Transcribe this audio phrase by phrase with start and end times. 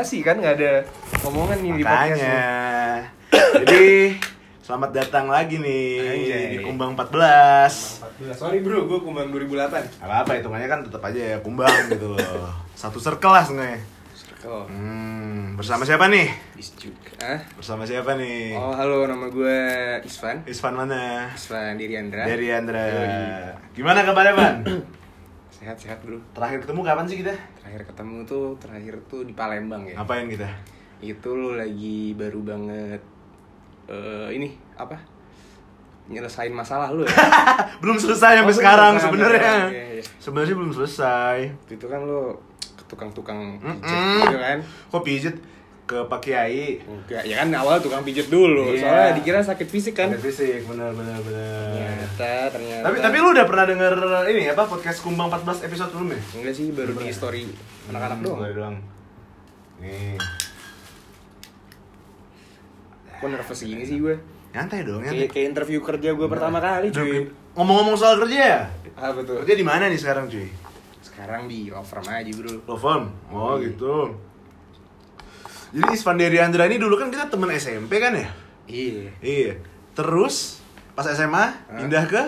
[0.00, 0.72] basa-basi kan nggak ada
[1.28, 2.40] omongan nih di podcast Makanya.
[3.60, 3.84] Jadi
[4.64, 6.44] selamat datang lagi nih Anjay.
[6.56, 8.24] di Kumbang 14.
[8.24, 8.32] 14.
[8.32, 10.00] Sorry bro, gue kumbang 2008.
[10.00, 12.48] Apa apa hitungannya kan tetap aja ya Kumbang gitu loh.
[12.72, 13.76] Satu circle lah sebenarnya.
[14.16, 14.72] Circle.
[14.72, 16.32] Hmm, bersama siapa nih?
[16.56, 17.12] Bis juga.
[17.20, 17.44] Ah?
[17.60, 18.56] Bersama siapa nih?
[18.56, 19.56] Oh halo, nama gue
[20.08, 20.48] Isvan.
[20.48, 21.28] Isvan mana?
[21.36, 22.24] Isvan Diriandra.
[22.24, 22.88] Dari Andra.
[22.88, 23.08] Yoi.
[23.76, 24.56] Gimana kabarnya, Ban?
[25.60, 26.16] Sehat-sehat bro.
[26.32, 27.34] Terakhir ketemu kapan sih kita?
[27.60, 30.00] Terakhir ketemu tuh, terakhir tuh di Palembang ya.
[30.00, 30.48] Ngapain kita?
[30.98, 33.02] Itu lu lagi baru banget
[33.86, 34.96] eh ini apa?
[36.08, 37.12] Nyelesain masalah lu ya.
[37.84, 39.68] belum selesai sampai Oh, sekarang sebenarnya.
[39.68, 40.04] iya, iya.
[40.16, 41.36] Sebenarnya belum selesai.
[41.68, 44.20] Itu kan lu ke tukang-tukang pijet Mm-mm.
[44.24, 44.58] gitu kan.
[44.90, 45.36] Kok pijet
[45.90, 46.78] ke Pak Kiai?
[46.80, 48.70] Enggak, ya kan awal tukang pijet dulu.
[48.70, 48.78] Iya.
[48.80, 50.06] Soalnya dikira sakit fisik kan.
[50.08, 51.66] Ada fisik, benar benar benar.
[51.74, 52.84] Ternyata, ternyata.
[52.86, 53.92] Tapi tapi lu udah pernah denger
[54.28, 56.20] ini apa podcast Kumbang 14 episode belum ya?
[56.36, 57.42] enggak sih baru di story
[57.88, 58.38] anak-anak Hmm, doang.
[58.40, 58.76] baru doang.
[59.80, 60.14] Nih,
[63.12, 64.16] Kok nervous gini sih gue?
[64.50, 65.26] nyantai dong, nyantai.
[65.26, 67.22] kayak interview kerja gue pertama kali cuy.
[67.52, 68.60] Ngomong-ngomong soal kerja ya?
[68.96, 69.42] Apa tuh?
[69.42, 70.48] Kerja di mana nih sekarang, cuy?
[71.00, 72.54] Sekarang di law firm aja bro.
[72.64, 73.04] Law firm.
[73.28, 73.68] Oh, Iya.
[73.68, 73.94] gitu.
[75.70, 78.28] Jadi Isvan Dery Andra ini dulu kan kita temen SMP kan ya?
[78.66, 79.10] Iya.
[79.18, 79.52] Iya.
[79.92, 80.58] Terus
[80.92, 82.22] pas SMA pindah ke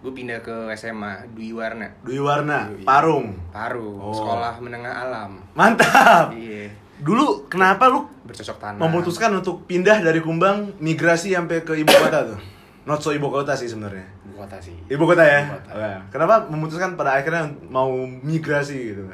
[0.00, 1.92] Gue pindah ke SMA Dwi Warna.
[2.00, 2.88] Dwi Warna, Dwi.
[2.88, 3.36] Parung.
[3.52, 4.16] Paru, Oh.
[4.16, 5.44] sekolah menengah alam.
[5.52, 6.32] Mantap.
[6.32, 6.72] Iya.
[6.96, 8.80] Dulu kenapa lu Bercocok tanam.
[8.80, 12.40] memutuskan untuk pindah dari Kumbang migrasi sampai ke ibu kota tuh?
[12.84, 14.08] Not so ibu kota sih sebenarnya.
[14.24, 14.72] Ibu kota sih.
[14.88, 15.40] Ibu kota ya?
[15.44, 15.72] Ibu kota.
[16.08, 19.04] Kenapa memutuskan pada akhirnya mau migrasi gitu?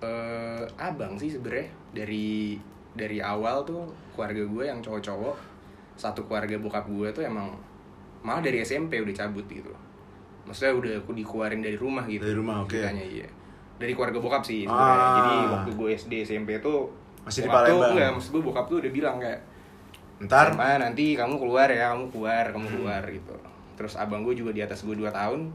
[0.00, 2.56] Eh, abang sih sebenernya dari
[2.92, 5.36] dari awal tuh keluarga gue yang cowok-cowok
[5.94, 7.54] satu keluarga bokap gue tuh emang
[8.20, 9.70] malah dari SMP udah cabut gitu
[10.42, 12.72] maksudnya udah aku dikeluarin dari rumah gitu Dari rumah, oke.
[12.72, 13.28] ceritanya, iya
[13.76, 15.14] dari keluarga bokap sih sebenarnya Ah.
[15.16, 16.90] jadi waktu gue SD SMP tuh
[17.22, 17.92] Masih di Palembang.
[17.92, 19.40] enggak maksud gue bokap tuh udah bilang kayak
[20.20, 22.74] Ntar nanti kamu keluar ya kamu keluar kamu Hmm.
[22.76, 23.36] keluar gitu
[23.72, 25.48] terus abang gue juga di atas gue 2 tahun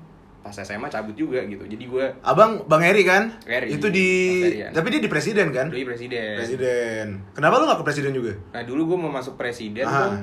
[0.45, 3.33] pas SMA cabut juga gitu jadi gue Abang Bang Eri kan?
[3.43, 4.05] Eri, Itu di
[4.69, 5.73] tapi dia di presiden kan?
[5.73, 7.05] doi presiden Presiden.
[7.33, 8.37] Kenapa lu gak ke presiden juga?
[8.53, 10.13] Nah dulu gue mau masuk presiden tuh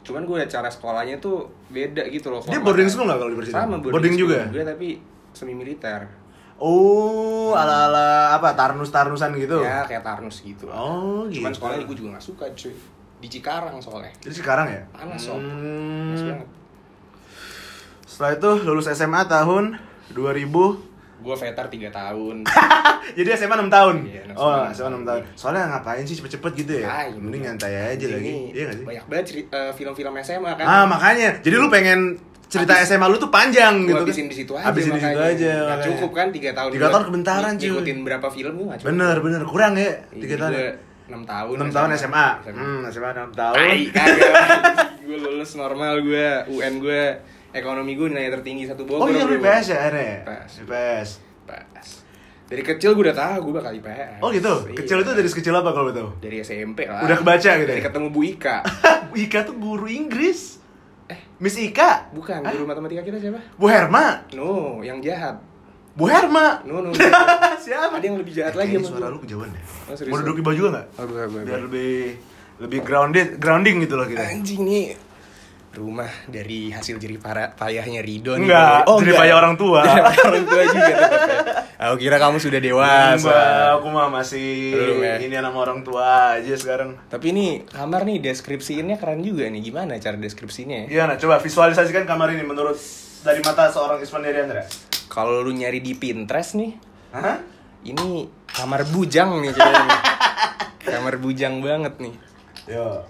[0.00, 3.56] Cuman gue cara sekolahnya tuh beda gitu loh Dia boarding school nggak kalau di presiden?
[3.58, 4.38] Sama boarding, Boarding juga?
[4.64, 4.88] tapi
[5.36, 6.08] semi militer
[6.56, 8.56] Oh, ala-ala apa?
[8.56, 9.60] Tarnus-tarnusan gitu.
[9.60, 11.44] Ya kayak Tarnus gitu Oh, gitu.
[11.44, 12.72] Cuman sekolahnya gue juga gak suka cuy
[13.20, 14.80] Di Cikarang soalnya Jadi sekarang ya?
[14.88, 15.36] Panas, Sob.
[15.36, 16.16] Hmm.
[16.16, 16.48] Panas banget
[18.16, 19.76] Setelah itu lulus SMA tahun
[20.10, 20.48] 2000
[21.18, 22.36] Gue veter 3 tahun.
[23.18, 23.96] Jadi SMA 6 tahun?
[24.04, 25.22] Iya, oh, SMA SMA 6 tahun.
[25.34, 26.86] Soalnya ngapain sih cepet-cepet gitu ya?
[26.86, 27.48] Ah, Mending iya.
[27.50, 28.30] nyantai aja lagi.
[28.30, 28.84] Ini Iya gak sih?
[28.84, 30.64] Banyak banget ceri- eh, film-film SMA kan.
[30.64, 31.36] Ah makanya.
[31.40, 32.16] Jadi lu pengen
[32.46, 34.00] cerita Habis- SMA lu tuh panjang gitu kan?
[34.00, 35.84] habisin di situ aja Habisin di situ aja makanya.
[35.90, 37.64] cukup kan 3 tahun Tiga gua tahun kebentaran, cuy.
[37.66, 38.88] Ngikutin berapa film gue gak cukup.
[38.88, 39.40] Bener bener.
[39.44, 40.52] Kurang ya Tiga tahun.
[40.54, 40.68] ya
[41.06, 43.56] 6 tahun 6 tahun SMA Hmm SMA 6 tahun.
[43.56, 44.34] Tai, kagak.
[45.00, 47.02] Gue lulus normal gue UN gue
[47.56, 49.34] Ekonomi gue nilai tertinggi satu Oh Bogor iya lu.
[49.34, 50.12] IPS ya akhirnya?
[50.20, 50.52] IPS.
[50.60, 51.08] IPS
[51.42, 51.88] Pas
[52.46, 54.54] Dari kecil gue udah tahu gue bakal IPS Oh gitu?
[54.66, 54.76] Iya.
[54.76, 56.08] Kecil itu dari sekecil apa kalau tahu?
[56.18, 57.86] Dari SMP lah Udah kebaca gitu Dari ya?
[57.88, 58.56] ketemu Bu Ika
[59.24, 60.60] Ika tuh guru Inggris
[61.06, 63.40] Eh Miss Ika bukan guru matematika kita siapa?
[63.54, 65.40] Bu Herma No yang jahat
[65.92, 66.98] Bu Herma No no, no.
[67.64, 67.96] Siapa?
[67.96, 69.96] Ada yang lebih jahat Eh, lagi suara lu kejauhan deh Oh?
[70.06, 70.86] Mau duduk di bawah juga gak?
[70.98, 71.06] Oh,
[71.40, 72.20] Biar lebih
[72.56, 74.84] lebih grounded, grounding gitu loh kita Anjing nih
[75.76, 78.48] rumah dari hasil jerih para payahnya Rido nih.
[78.48, 79.84] Enggak, Oh, jerih payah orang tua.
[80.26, 80.98] Orang tua juga ya.
[81.76, 83.20] Aku kira kamu sudah dewasa.
[83.20, 85.14] Enggak, aku mah masih Belum ya?
[85.20, 86.96] ini nama orang tua aja sekarang.
[87.06, 89.60] Tapi ini kamar nih deskripsiinnya keren juga nih.
[89.60, 90.84] Gimana cara deskripsinya?
[90.84, 90.86] ya?
[90.88, 91.20] Gimana?
[91.20, 92.80] Coba visualisasikan kamar ini menurut
[93.20, 94.64] dari mata seorang Isvan Andra.
[95.06, 96.72] Kalau lu nyari di Pinterest nih,
[97.12, 97.36] Hah?
[97.84, 99.98] ini kamar bujang nih kayaknya.
[100.96, 102.14] kamar bujang banget nih.
[102.66, 103.04] Yo,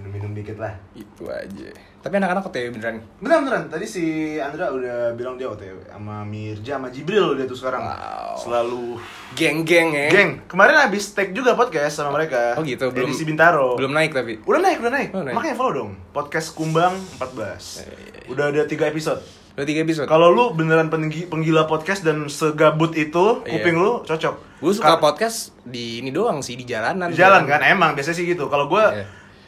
[0.00, 0.72] minum-minum dikit lah.
[0.96, 1.70] Itu aja.
[2.00, 2.96] Tapi anak-anak OTW beneran.
[3.20, 3.64] Beneran beneran.
[3.68, 4.04] Tadi si
[4.36, 7.84] Andra udah bilang dia OTW sama Mirja sama Jibril dia tuh sekarang.
[7.84, 8.40] Wow.
[8.40, 8.96] Selalu
[9.36, 10.08] Geng-geng ya.
[10.08, 12.56] Geng, kemarin habis take juga podcast sama mereka.
[12.56, 13.76] Oh gitu, belum Edisi Bintaro.
[13.76, 14.40] Belum naik tapi.
[14.42, 15.08] Udah naik, udah naik.
[15.12, 15.34] Oh, naik.
[15.36, 15.92] Makanya follow dong.
[16.10, 17.84] Podcast Kumbang 14.
[18.28, 19.20] Udah ada 3 episode.
[19.50, 20.08] Udah tiga episode.
[20.08, 23.60] Kalau lu beneran penggi- penggila podcast dan segabut itu, Iya.
[23.60, 24.34] kuping lu cocok.
[24.56, 27.10] Gue suka Ka- podcast di ini doang sih di jalanan.
[27.10, 28.46] di jalan kan emang biasanya sih gitu.
[28.46, 29.04] Kalau gua Iya.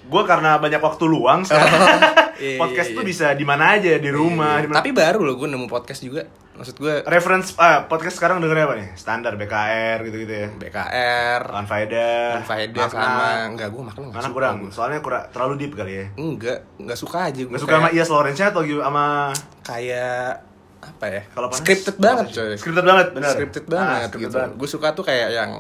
[0.09, 1.71] Gua karena banyak waktu luang sekarang
[2.43, 3.11] Iya, podcast iya, tuh iya.
[3.15, 4.83] bisa di mana aja, di rumah, di mana.
[4.83, 6.27] Tapi baru loh gue nemu podcast juga.
[6.53, 8.89] Maksud gue reference ah, podcast sekarang dengerin apa nih?
[8.99, 10.49] Standar BKR gitu-gitu ya.
[10.51, 12.99] BKR, Lan Faedah, Faedah Makna.
[12.99, 14.55] sama enggak gue makna enggak suka kurang?
[14.59, 14.71] gua.
[14.75, 16.07] Soalnya kurang terlalu deep kali ya.
[16.19, 17.53] Enggak, enggak suka aja gue.
[17.55, 19.31] Gak suka sama Ias Lawrence atau gitu- sama
[19.63, 20.52] kayak
[20.83, 22.37] apa ya Kalau panas, scripted banget panas.
[22.37, 23.31] coy Scripted banget, benar.
[23.31, 24.53] scripted Ah, banget scripted gitu banget.
[24.59, 25.51] gue suka tuh kayak yang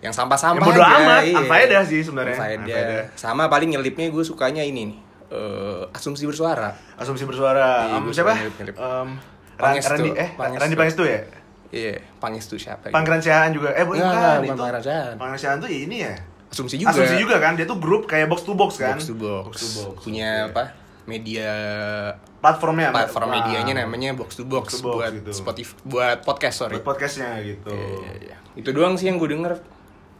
[0.00, 1.38] yang sampah-sampah Yang bodo amat, iya.
[1.38, 2.34] unfaedah sih sebenarnya.
[2.34, 2.66] Unfaedah.
[2.66, 3.04] Unfaedah.
[3.14, 4.98] sama paling nyelipnya gue sukanya ini nih
[5.30, 7.86] eh, asumsi bersuara Asumsi bersuara.
[7.88, 8.32] Iya, gua siapa?
[8.34, 9.14] Em, Ran-
[9.56, 9.90] Pangestu.
[9.92, 10.60] Randy eh Pangestu.
[10.60, 11.20] Randy Pangestu ya?
[11.70, 12.92] iya pangestu siapa gitu.
[12.92, 13.72] Pangeran Siahaan juga.
[13.72, 14.52] Eh bukan, bukan itu.
[14.58, 15.14] Pangeran Siahaan.
[15.16, 16.14] Pangeran Siahaan tuh ya ini ya.
[16.44, 18.92] asumsi juga Asumsi juga kan, dia tuh grup kayak box to box kan.
[18.92, 19.96] box to box, Box to box.
[20.04, 20.52] punya Oke.
[20.52, 20.64] apa
[21.04, 21.50] media
[22.42, 23.06] Platformnya apa?
[23.06, 23.34] platform Wah.
[23.38, 25.30] medianya namanya box to box, Box to box buat gitu.
[25.30, 27.70] Spotify buat podcast sorry Buat podcastnya gitu.
[27.70, 28.36] Iya, iya, iya.
[28.58, 29.62] itu doang sih yang gue denger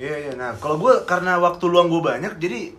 [0.01, 0.33] Iya iya.
[0.35, 2.75] Nah kalau gue karena waktu luang gue banyak jadi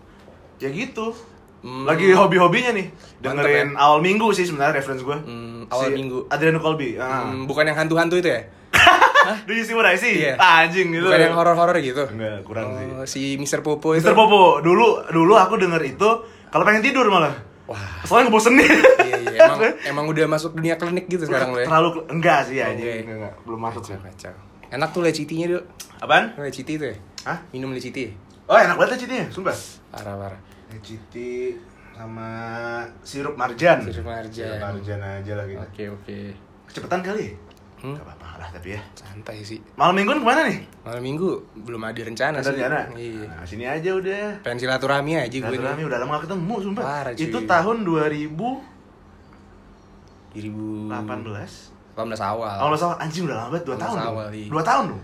[0.59, 1.15] ya gitu.
[1.63, 1.87] Hmm.
[1.87, 5.15] Lagi hobi-hobinya nih Mantep, dengerin awal minggu sih sebenarnya reference gue.
[5.15, 6.27] Hmm, awal minggu.
[6.27, 6.99] Adriano Colby.
[6.99, 7.31] Ah.
[7.31, 8.43] Hmm, bukan yang hantu-hantu itu ya
[9.47, 10.19] Do you see what I see?
[10.19, 10.35] Iya.
[10.35, 11.07] Ah, anjing gitu.
[11.07, 12.87] bukan yang horor-horor gitu Enggak, kurang sih.
[12.91, 13.63] Oh, si Mr.
[13.63, 16.09] Popo itu Mister Popo, dulu dulu aku denger itu
[16.51, 17.31] kalau pengen tidur malah.
[17.65, 18.65] Wah Soalnya ngebosenin.
[18.99, 19.39] iya, iya.
[19.41, 23.03] emang emang udah masuk dunia klinik gitu sekarang lo ya Terlalu enggak sih ya, anjing.
[23.03, 23.95] Enggak, enggak, belum masuk sih.
[23.95, 24.33] kacau, kacau.
[24.69, 25.61] enak tuh lecitinya dulu
[25.97, 26.25] Apaan?
[26.37, 27.37] leciti tuh ya Hah?
[27.49, 28.11] minum leciti
[28.43, 29.55] Oh, enak banget lecitinya, sumpah.
[29.89, 31.55] parah parah Leciti
[31.93, 32.27] sama
[32.99, 33.79] sirup marjan.
[33.79, 34.33] Sirup marjan.
[34.49, 35.53] Sirup marjan aja lagi.
[35.55, 36.17] oke oke
[36.65, 37.37] Kecepetan kali.
[37.83, 37.93] Hmm?
[37.93, 38.79] Gak apa-apa lah tapi ya.
[38.93, 40.59] santai sih Malam mingguan ke mana nih?
[40.81, 42.79] malam minggu belum ada rencana Ada sih rencana?
[42.95, 44.39] iya Nah, sini aja udah.
[44.39, 46.81] pengen silaturahmi aja gue Silaturahmi udah lama gak ketemu, sumpah.
[46.81, 47.21] Parah, cuy.
[47.21, 50.31] Itu tahun 2018.
[50.33, 53.97] 2018 awal Awal masa anjing udah lama banget 2 18 tahun.
[54.01, 54.47] awal, iya.
[54.47, 55.01] 2 tahun dong.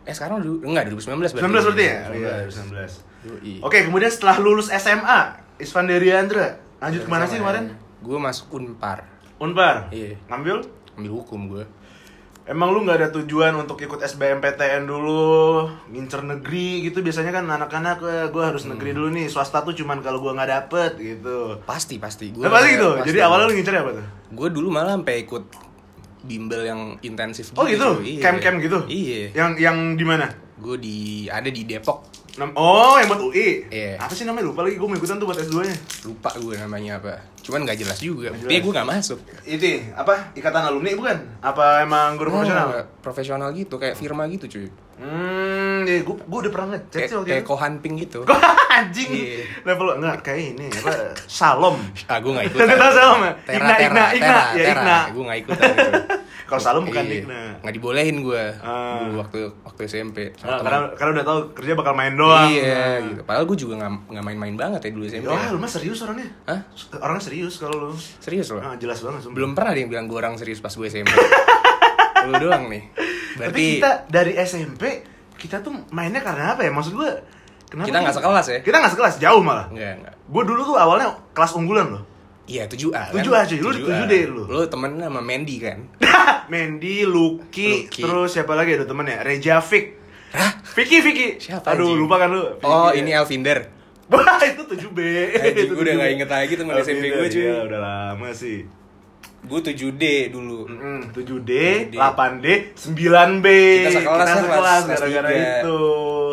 [0.00, 1.96] eh sekarang dulu enggak 2019 19 berarti ya?
[2.08, 2.16] 2019.
[2.16, 3.04] Iya, 19.
[3.20, 3.60] Yoi.
[3.60, 5.18] Oke, kemudian setelah lulus SMA,
[5.58, 7.74] Isvan Deriandra lanjut ke mana sih kemarin?
[8.00, 9.04] gue masuk unpar
[9.36, 9.90] Unpar.
[9.90, 10.14] Iya.
[10.26, 10.64] Ngambil?
[10.92, 11.64] ambil hukum gue
[12.50, 16.98] Emang lu nggak ada tujuan untuk ikut SBMPTN dulu, ngincer negeri gitu?
[16.98, 18.74] Biasanya kan anak-anak gue harus Hmm.
[18.74, 21.62] negeri dulu nih, swasta tuh cuman kalau gue nggak dapet gitu.
[21.62, 22.98] pasti pasti gue Nah, pasti gitu.
[23.00, 24.06] Jadi awalnya lu ngincer apa tuh?
[24.30, 25.44] gue dulu malah sampai ikut
[26.20, 28.18] bimbel yang intensif Oh gitu, cuy.
[28.18, 28.20] Iya.
[28.20, 28.78] camp-camp gitu?
[28.84, 30.26] iya Yang yang di mana?
[30.58, 32.19] gue di ada di Depok
[32.54, 33.66] Oh, yang buat UI.
[33.66, 33.96] Iya.
[33.96, 34.46] Apa sih namanya?
[34.46, 35.76] Lupa lagi gue mau ikutan tuh buat S2-nya.
[36.02, 40.32] lupa gue namanya apa cuman nggak jelas juga tapi gue nggak masuk Itu apa?
[40.32, 41.16] Ikatan alumni bukan?
[41.40, 42.66] Apa emang guru profesional?
[42.68, 44.68] Nah, profesional gitu kayak firma gitu cuy
[45.00, 47.48] Hmm, ya gue gue udah pernah ngecek kayak sih waktu kayak itu.
[47.48, 48.20] kohan pink gitu
[48.76, 49.08] Anjing.
[49.10, 49.44] Iya.
[49.64, 50.92] Level enggak kayak ini apa?
[51.26, 51.76] Salom.
[52.04, 53.28] ah gue nggak ikut tahu sama.
[53.42, 54.38] Tera, Igna, Igna, Igna.
[54.54, 54.66] Ya.
[54.70, 54.98] Igna.
[55.10, 55.52] gue nggak gitu
[56.50, 57.22] Kalau Salom bukan Iya.
[57.22, 57.42] Igna.
[57.60, 58.98] nggak dibolehin gue Ah.
[59.00, 62.50] dulu waktu waktu SMP Nah, karena karena udah tahu kerja bakal main doang.
[62.50, 63.06] iya Nah.
[63.06, 65.98] gitu padahal gue juga nggak nggak main-main banget ya dulu SMP Wah, lu mah serius
[66.00, 66.26] orangnya.
[66.44, 66.60] Hah?
[66.96, 67.90] Orangnya serius kalau lu.
[68.18, 69.36] serius loh Ah, jelas banget sumpah.
[69.36, 71.06] belum pernah ada yang bilang gue orang serius pas gue SMP
[72.22, 72.82] lu doang nih
[73.32, 74.82] berarti Tapi kita dari SMP
[75.34, 76.68] kita tuh mainnya karena apa ya?
[76.68, 77.10] Maksud gue
[77.64, 77.86] kenapa?
[77.86, 78.58] Kita nggak sekelas ya?
[78.60, 79.66] Kita nggak sekelas, jauh malah.
[79.68, 82.02] enggak enggak Gue dulu tuh awalnya kelas unggulan loh.
[82.50, 83.58] Iya 7A 7A, cuy.
[83.58, 84.42] Lu di 7D lu.
[84.44, 85.78] Lu temen sama Mandy kan?
[86.52, 88.02] Mandy, Lucky, Lucky.
[88.02, 89.22] terus siapa lagi ada temennya?
[89.22, 90.02] Reja Fik.
[90.30, 90.58] Hah?
[90.72, 91.28] Vicky, Vicky.
[91.40, 92.42] Siapa, Aduh, lupa kan lu.
[92.60, 93.00] Oh Vicky.
[93.00, 93.58] ini Elvinder
[94.10, 94.98] Wah, itu 7B.
[95.32, 95.98] Anjing, Itu gua udah 7B.
[96.00, 97.38] nggak inget lagi temen Oh, SMP gua, cuy.
[97.40, 98.58] iya, udah lama sih.
[99.40, 101.50] Gue 7D dulu Mm, 7D,
[101.88, 101.96] 7D.
[101.96, 103.46] 8D, 9B.
[103.78, 105.78] Kita sekelas Kita kan, sekelas kelas- kelas gara-gara itu.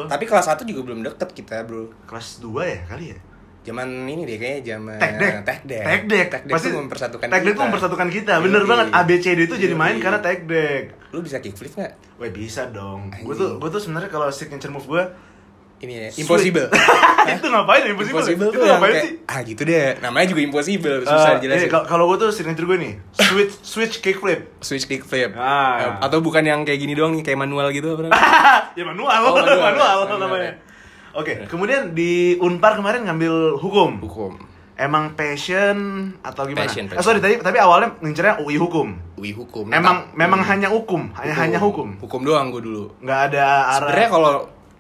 [0.08, 3.18] Tapi kelas 1 juga belum deket kita bro Kelas 2 ya kali ya?
[3.68, 5.44] Zaman ini deh kayaknya zaman Tekdek.
[5.44, 6.26] Tekdek Tekdek.
[6.32, 8.34] Tekdek Pasti tuh mempersatukan Tekdek kita tuh mempersatukan kita.
[8.40, 8.70] Bener Yoi.
[8.70, 8.88] banget.
[8.94, 10.84] ABCD itu jadi main karena Tekdek.
[11.10, 12.00] Lu bisa kickflip gak?
[12.16, 13.12] Wah, bisa dong.
[13.12, 15.04] Gue tuh gue tuh sebenarnya kalau signature move gue
[15.78, 16.26] Ini ya, Sweet.
[16.26, 16.68] impossible
[17.38, 18.18] itu ngapain ya impossible?
[18.18, 19.14] Impossible itu ngapain kayak, sih?
[19.30, 22.78] ah gitu deh Namanya juga impossible, susah Eh, jelasin ini, kalau- gue tuh signature gue
[22.80, 24.58] nih, switch switch kickflip.
[24.58, 26.02] Switch kickflip Ah.
[26.02, 28.10] Atau bukan yang kayak gini doang nih, kayak manual gitu apa
[28.74, 29.54] ya manual, Oh, manual.
[29.70, 30.52] manual, Manual, namanya.
[31.18, 33.98] Oke, kemudian di Unpar kemarin ngambil hukum.
[34.00, 34.38] Hukum
[34.78, 35.78] Emang passion
[36.22, 36.70] atau gimana?
[36.70, 37.02] Passion, Eh, passion.
[37.02, 38.94] sorry tadi tapi awalnya ngincernya UI hukum.
[39.18, 40.50] UI hukum Memang Nah, memang hmm.
[40.54, 41.98] hanya hukum, hanya hanya hukum.
[41.98, 43.44] Hukum doang gue dulu Nggak ada
[43.74, 43.90] arah.
[43.90, 44.34] Sebenernya kalau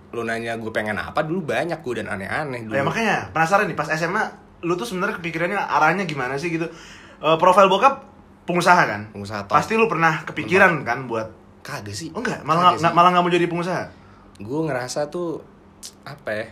[0.07, 3.73] lu nanya gue pengen apa dulu banyak gue dan aneh-aneh dulu Ya makanya penasaran nih
[3.73, 4.21] pas SMA
[4.61, 6.69] lu tuh sebenarnya kepikirannya arahnya gimana sih gitu.
[7.17, 8.05] Eh, profil bokap
[8.45, 9.09] pengusaha kan?
[9.09, 9.57] Pengusaha top.
[9.57, 13.23] Pasti lu pernah kepikiran kan buat Kagak sih Oh enggak, malah nggak- nggak malah nggak
[13.25, 13.83] mau jadi pengusaha.
[14.37, 15.41] Gue ngerasa tuh
[16.03, 16.45] Apa ya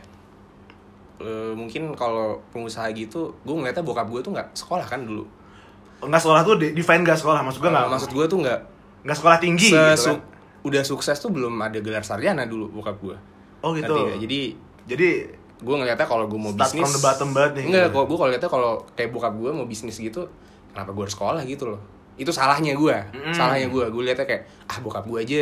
[1.16, 5.24] Eh, mungkin kalau pengusaha gitu gue ngeliatnya bokap gue tuh nggak sekolah kan dulu
[5.98, 7.88] Enggak sekolah tuh define enggak sekolah, maksud gua enggak.
[7.90, 8.60] maksud gue tuh nggak
[9.02, 9.80] enggak sekolah tinggi gitu
[10.12, 10.20] kan.
[10.62, 13.16] udah sukses tuh belum ada gelar sarjana dulu bokap gue
[13.62, 13.88] Oh gitu.
[13.88, 14.20] Nggak?
[14.22, 14.40] jadi
[14.86, 15.08] Jadi
[15.58, 17.64] gue ngeliatnya kalau gue mau Start bisnis from the bottom banget nih.
[17.66, 20.28] enggak kalau gue kalau ngeliatnya kalau kayak bokap gue mau bisnis gitu
[20.70, 21.80] kenapa gue harus sekolah gitu loh
[22.16, 23.32] itu salahnya gue Mm.
[23.32, 25.42] salahnya gue gue liatnya kayak ah bokap gue aja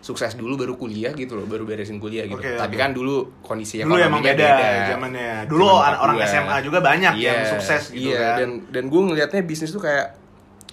[0.00, 2.80] sukses dulu baru kuliah gitu loh baru beresin kuliah gitu Oke, tapi oke.
[2.80, 5.30] kan dulu kondisi dulu emang ekonominya beda, zamannya.
[5.44, 6.24] Dulu Zaman orang, gua.
[6.26, 8.36] SMA juga banyak Iya, yang sukses gitu iya, kan.
[8.40, 10.16] dan dan gue ngelihatnya bisnis tuh kayak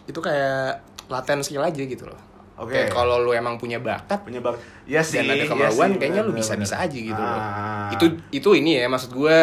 [0.08, 0.80] itu kayak
[1.12, 2.20] laten skill aja gitu loh
[2.58, 2.74] Oke.
[2.74, 4.58] Kayak kalau lu emang punya bakat penyebab
[4.90, 7.38] ya sih dan ada iya kemauan sih, kayaknya lu bisa-bisa aja gitu loh.
[7.38, 7.94] Ah.
[7.94, 9.38] Itu itu ini ya maksud gue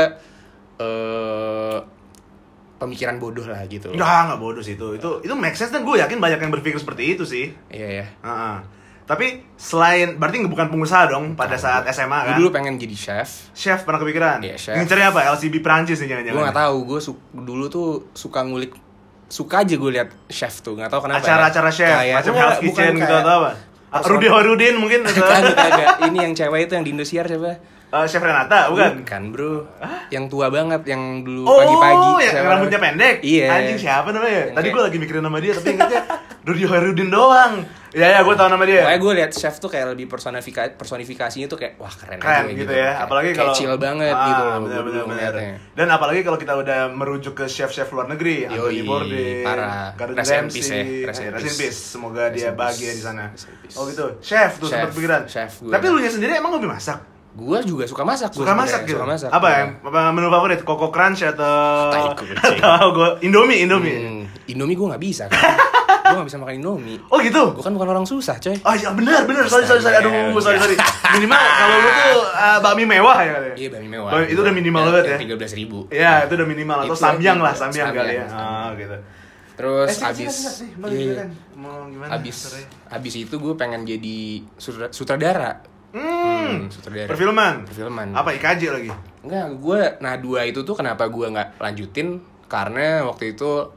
[0.82, 1.78] eh
[2.74, 3.94] pemikiran bodoh lah gitu.
[3.94, 4.98] Enggak, enggak bodoh sih itu.
[4.98, 7.54] Itu itu make sense dan gue yakin banyak yang berpikir seperti itu sih.
[7.70, 8.06] Iya ya.
[8.18, 8.56] Heeh.
[9.04, 12.36] Tapi selain berarti bukan pengusaha dong pada saat SMA Gue kan?
[12.36, 13.52] dulu pengen jadi chef.
[13.52, 14.40] Chef pernah kepikiran?
[14.40, 14.74] Iya, chef.
[14.74, 15.28] Ngincernya apa?
[15.30, 16.34] LCB Prancis nih jangan-jangan.
[16.34, 16.76] Gue nggak tahu.
[16.82, 16.98] Gue
[17.34, 18.72] dulu tuh suka ngulik
[19.24, 21.24] suka aja gue liat chef tuh nggak tahu kenapa ya.
[21.26, 23.50] Acara-acara chef, Kayak- macam Hell's Kitchen gitu kayak- atau apa?
[23.94, 27.52] Rudy Horudin mungkin atau kagak kagak ini yang cewek itu yang di Indosiar siapa
[27.94, 29.06] Eh, Chef Renata bukan?
[29.06, 29.70] Bukan bro
[30.10, 33.16] Yang tua banget Yang dulu Oh, pagi-pagi yang siapa rambutnya pendek.
[33.22, 34.34] Iya Anjing siapa namanya?
[34.40, 36.02] Yang Tadi gue lagi mikirin nama dia tapi ingetnya
[36.42, 37.52] Rudy Horudin doang.
[37.94, 38.82] Ya ya, gue tahu nama dia.
[38.82, 42.52] Pokoknya gue liat chef tuh kayak lebih personifikasi personifikasinya tuh kayak wah keren, keren aja
[42.52, 42.90] gitu, ya.
[42.90, 45.32] Kayak- apalagi kalau chill banget Ah, gitu loh bener, bener, bener.
[45.72, 49.94] dan apalagi kalau kita udah merujuk ke chef chef luar negeri Anthony Yoi, Bourdain parah.
[49.94, 53.30] Gordon Ramsay ya, rest in semoga dia bahagia di sana.
[53.78, 54.18] Oh gitu.
[54.18, 55.22] Chef tuh sempat pikiran.
[55.30, 55.78] chef gua.
[55.78, 56.98] tapi lu nya sendiri emang lebih masak?
[57.34, 58.98] Gue juga suka masak suka masak gitu?
[58.98, 59.58] Suka masak apa iya.
[59.60, 60.62] yang apa menu favorit?
[60.62, 61.90] Coco Crunch atau
[62.58, 63.98] atau gue Indomie Indomie.
[63.98, 65.38] Hmm, Indomie gue gak bisa kan
[66.04, 68.92] Gue gak bisa makan Indomie oh gitu Gue kan bukan orang susah coy Oh iya
[68.92, 70.76] benar benar sorry sorry sorry aduh sorry sorry
[71.10, 73.56] minimal kalau lu tuh uh, bakmi mewah ya katanya.
[73.56, 75.16] Iya bami mewah Bakmi- itu udah minimal banget ya.
[75.18, 78.26] Tiga belas ribu Iya itu udah minimal atau samyang lah juga, samyang kali ya.
[78.28, 78.96] Ah gitu.
[79.54, 80.34] Terus Eh, abis
[80.90, 81.24] iya?
[81.54, 82.10] Mau gimana?
[82.12, 82.64] abis Sorry.
[82.90, 84.18] abis itu gue pengen jadi
[84.54, 87.62] sutra- sutradara Hmm, sutradara perfilman.
[87.62, 88.90] perfilman Apa IKJ lagi?
[89.22, 93.70] Enggak, gue nah dua itu tuh kenapa gue nggak lanjutin karena waktu itu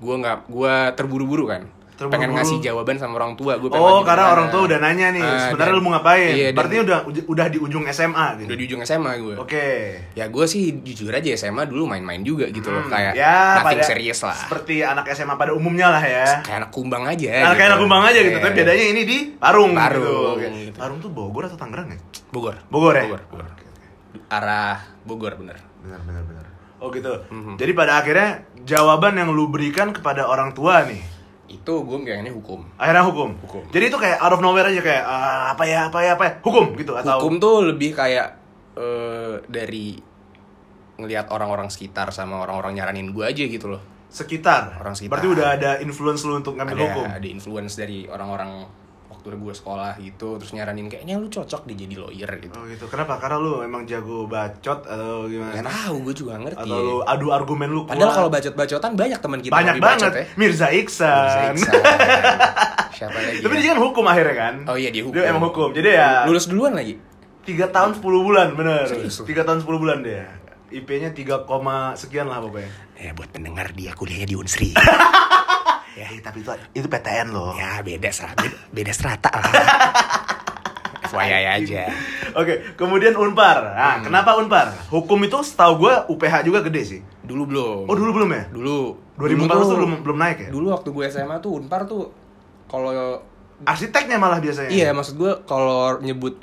[0.00, 2.16] gue nggak gue terburu-buru kan Terburu-buru.
[2.16, 5.36] pengen ngasih jawaban sama orang tua gue Oh, karena orang tua udah nanya nih, Ah,
[5.46, 6.32] sebenarnya lu mau ngapain?
[6.32, 8.48] iya, dan- Berarti udah udah di ujung SMA gitu.
[8.48, 9.68] udah di ujung SMA gue Oke.
[10.10, 13.84] ya gue sih jujur aja SMA dulu main-main juga gitu loh Hmm, kayak ya, nothing
[13.84, 16.40] serius lah Seperti anak SMA pada umumnya lah ya.
[16.40, 17.68] kayak anak kumbang aja Nah, kayak gitu.
[17.68, 18.42] anak kumbang aja gitu, Iya.
[18.42, 20.56] tapi bedanya ini di Parung, Parung, gitu.
[20.72, 20.78] Gitu.
[20.80, 21.98] Parung tuh Bogor atau Tangerang ya?
[22.28, 23.04] Bogor Bogor ya?
[23.06, 23.48] Bogor, Bogor.
[24.30, 26.44] arah Bogor bener Benar, benar, benar.
[26.80, 27.12] Oh gitu.
[27.28, 27.60] Mhm.
[27.60, 31.00] Jadi pada akhirnya jawaban yang lu berikan kepada orang tua nih,
[31.50, 33.30] itu gue pengennya hukum akhirnya hukum.
[33.44, 33.62] Hukum.
[33.68, 36.32] Jadi itu kayak out of nowhere aja kayak "Ah, apa ya, apa ya, apa ya,
[36.40, 38.38] hukum gitu atau hukum tuh lebih kayak
[38.78, 39.98] eh, dari
[41.00, 44.82] ngelihat orang-orang sekitar sama orang-orang nyaranin gue aja gitu loh sekitar.
[44.82, 45.22] Orang sekitar.
[45.22, 47.06] Berarti udah ada influence lu untuk ngambil ada hukum.
[47.06, 48.66] ada influence dari orang-orang
[49.20, 52.84] waktu gue sekolah gitu terus nyaranin kayaknya lu cocok deh jadi lawyer gitu Oh gitu.
[52.88, 53.20] Kenapa?
[53.20, 55.68] Karena lu emang jago bacot atau nggak gimana?
[55.68, 57.92] tahu gue juga nggak ngerti Atau lu adu argumen lu kuat?
[57.92, 60.00] padahal kalau bacot-bacotan banyak teman kita banyak banget.
[60.00, 61.52] bacot ya Mirza Iksan.
[61.52, 61.82] Mirza Iksan.
[62.96, 63.60] siapa lagi Tapi ya?
[63.60, 64.54] dia kan hukum akhirnya kan?
[64.66, 65.14] Oh iya, dia hukum.
[65.14, 65.68] Dia emang hukum.
[65.70, 66.94] Jadi ya lulus duluan lagi
[67.40, 68.84] tiga tahun 10 bulan bener
[69.24, 70.28] tiga tahun 10 bulan dia
[70.70, 74.70] IP-nya 3, koma sekian lah pokoknya ya buat pendengar dia kuliahnya di Unsri
[76.00, 76.08] ya.
[76.20, 77.52] Tapi itu itu PTN loh.
[77.52, 79.52] Ya beda beda, beda strata lah.
[81.02, 81.90] FYI aja.
[82.34, 83.74] Oke kemudian Unpar.
[83.74, 84.04] Nah Hmm.
[84.06, 84.70] kenapa Unpar?
[84.88, 87.00] Hukum itu setahu gue UPH juga gede sih.
[87.20, 87.82] Dulu belum.
[87.86, 88.44] Oh dulu belum ya?
[88.48, 88.78] Dulu.
[89.18, 90.48] 2014 Dulu tuh belum belum naik ya?
[90.48, 92.08] Dulu waktu gue SMA tuh Unpar tuh
[92.66, 93.20] kalau
[93.60, 94.70] arsiteknya malah biasanya?
[94.70, 96.40] Iya maksud gue kalau nyebut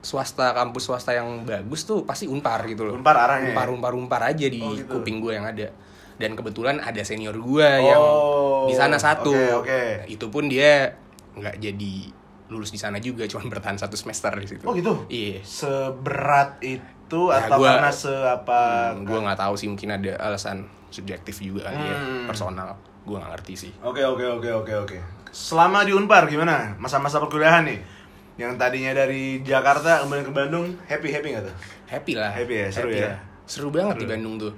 [0.00, 2.94] swasta kampus swasta yang bagus tuh pasti Unpar gitu loh.
[2.94, 3.52] Unpar arahnya ya?
[3.52, 5.00] Unpar Unpar Unpar aja di Oh, gitu.
[5.00, 5.72] kuping gue yang ada
[6.16, 9.82] dan kebetulan ada senior gue yang Oh, di sana satu oke, oke.
[10.06, 10.94] itu pun dia
[11.34, 11.94] nggak jadi
[12.46, 16.82] lulus di sana juga cuma bertahan satu semester di situ oh gitu iya seberat itu
[17.26, 18.60] Ya, atau gua- karena seapa
[18.96, 22.24] gue nggak tahu sih mungkin ada alasan subjektif juga ya Hmm.
[22.24, 24.98] personal gue nggak ngerti sih Oke oke oke oke oke.
[25.28, 27.78] Selama di Unpar gimana masa-masa perkuliahan nih?
[28.34, 31.54] Yang tadinya dari Jakarta kemudian ke Bandung, happy happy nggak tuh?
[31.84, 33.14] happy lah Happy ya, seru ya?
[33.44, 34.52] seru banget di Bandung tuh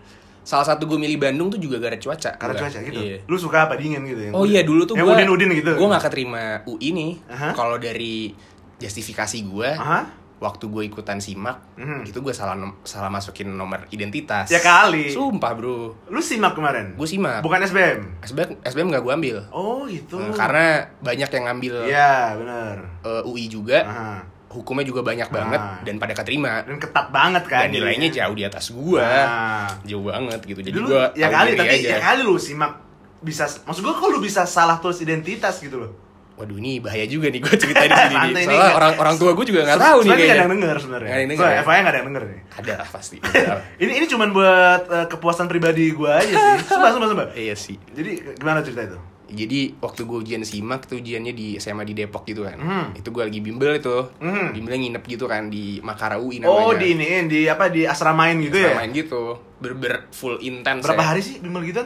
[0.46, 3.00] salah satu gue milih Bandung tuh juga gara cuaca Karena Gua- cuaca gitu.
[3.00, 3.18] iya.
[3.24, 4.20] Lu suka apa dingin gitu?
[4.22, 5.74] Yang Oh iya dulu tuh yang gua udin-udin gitu.
[5.74, 7.12] Gue gak keterima UI nih.
[7.28, 7.50] Aha.
[7.50, 8.30] Kalau dari
[8.76, 10.00] justifikasi gue, Aha.
[10.36, 12.04] waktu gue ikutan simak, Mhm.
[12.04, 14.46] itu gue salah nom- salah masukin nomor identitas.
[14.46, 15.08] Ya kali.
[15.08, 16.92] Sumpah bro, Lu simak kemarin?
[16.92, 17.40] gue simak.
[17.40, 18.20] Bukan SBM.
[18.22, 19.36] SBM SBM gak gue ambil.
[19.50, 20.20] Oh gitu.
[20.20, 20.66] Eh, karena
[21.00, 22.76] banyak yang ngambil Iya benar.
[23.02, 24.12] eh, UI juga, Aha.
[24.56, 25.78] Hukumnya juga banyak banget Ah.
[25.80, 26.64] dan pada keterima.
[26.64, 27.68] Dan ketat banget kan.
[27.68, 28.18] Dan nilainya jadinya.
[28.22, 29.68] jauh di atas gue, Nah.
[29.82, 30.60] jauh banget gitu.
[30.62, 32.72] Jadi Dulu gue ya kali tapi ya kali lu simak
[33.18, 35.92] bisa maksud gua kok lu bisa salah tulis identitas gitu loh.
[36.36, 38.28] Waduh ini bahaya juga nih gue ceritain di sini.
[38.30, 38.44] nih.
[38.44, 40.36] Soalnya orang orang tua gue juga nggak tahu nih Sebenarnya nggak ada kayaknya.
[40.36, 41.06] yang denger sebenarnya.
[41.06, 41.56] Nggak ada yang denger, ya?
[41.56, 42.40] Nggak ada yang denger nih.
[42.54, 43.16] Ada lah pasti.
[43.82, 46.56] ini ini cuman buat eh, kepuasan pribadi gue aja sih.
[46.68, 47.26] Sumpah, sumpah, sumpah.
[47.32, 47.76] iya sih.
[47.88, 48.98] Jadi gimana cerita itu?
[49.26, 52.54] Jadi waktu gue ujian simak tuh ujiannya di SMA di Depok gitu kan.
[52.56, 52.86] Hmm.
[52.92, 53.96] Itu gue lagi bimbel itu.
[54.16, 54.50] Hmm.
[54.50, 56.62] Bimbelnya nginep gitu kan di Makara UI namanya.
[56.62, 58.74] Oh, di ini di apa di asramain gitu ya?
[58.74, 59.34] Main gitu.
[59.56, 61.06] Berber full intens Berapa ya.
[61.10, 61.82] hari sih bimbel gitu?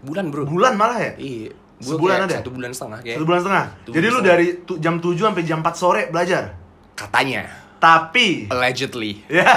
[0.00, 0.44] Bulan bro.
[0.44, 1.12] Bulan malah ya?
[1.16, 1.52] Iya.
[1.78, 2.36] Gua Sebulan ada?
[2.38, 3.16] Satu bulan setengah kayak.
[3.16, 3.64] Satu bulan setengah.
[3.70, 4.30] Satu Jadi bulan lu setengah.
[4.30, 6.42] dari tu- jam 7 sampai jam 4 sore belajar.
[6.92, 7.42] Katanya.
[7.76, 9.24] Tapi Allegedly.
[9.32, 9.48] ya,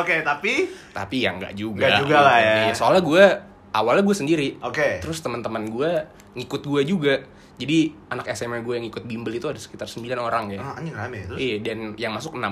[0.00, 1.84] oke, tapi Tapi ya nggak juga.
[1.84, 2.54] Nggak juga lah ya.
[2.62, 3.24] Iya, Soalnya gue
[3.70, 4.48] awalnya gue sendiri.
[4.58, 5.00] oke.
[5.00, 5.90] Terus teman-teman gue
[6.36, 7.14] ngikut gue juga.
[7.56, 10.60] Jadi anak SMA gue yang ikut bimbel itu ada sekitar 9 orang ya.
[10.60, 11.40] Ah, anjing rame terus.
[11.40, 12.44] Iya, dan yang masuk 6.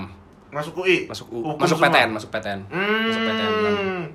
[0.49, 1.05] Masuk UI.
[1.05, 1.91] Masuk U, Hukum masuk semua.
[1.91, 2.59] PTN, masuk PTN.
[2.65, 3.05] Hmm.
[3.05, 3.51] Masuk PTN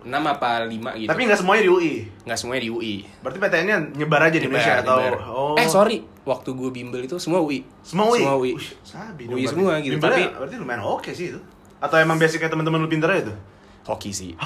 [0.03, 0.09] 6.
[0.09, 1.09] 6 apa 5 gitu.
[1.09, 1.93] Tapi nggak semuanya di UI.
[2.25, 2.95] nggak semuanya di UI.
[3.21, 5.15] Berarti PTN-nya nyebar aja di Nyebar, Indonesia atau nyebar.
[5.29, 5.55] oh.
[5.55, 5.99] Eh, sorry.
[6.21, 7.63] Waktu gue bimbel itu semua UI.
[7.81, 8.19] Semua UI.
[8.19, 8.53] Semua UI.
[8.57, 9.87] Ush, sabi UI dong, semua berarti.
[9.87, 11.41] gitu, tapi- berarti lumayan oke sih itu.
[11.79, 13.39] Atau emang basicnya teman-teman lu pinter aja tuh?
[13.87, 14.33] Hoki sih.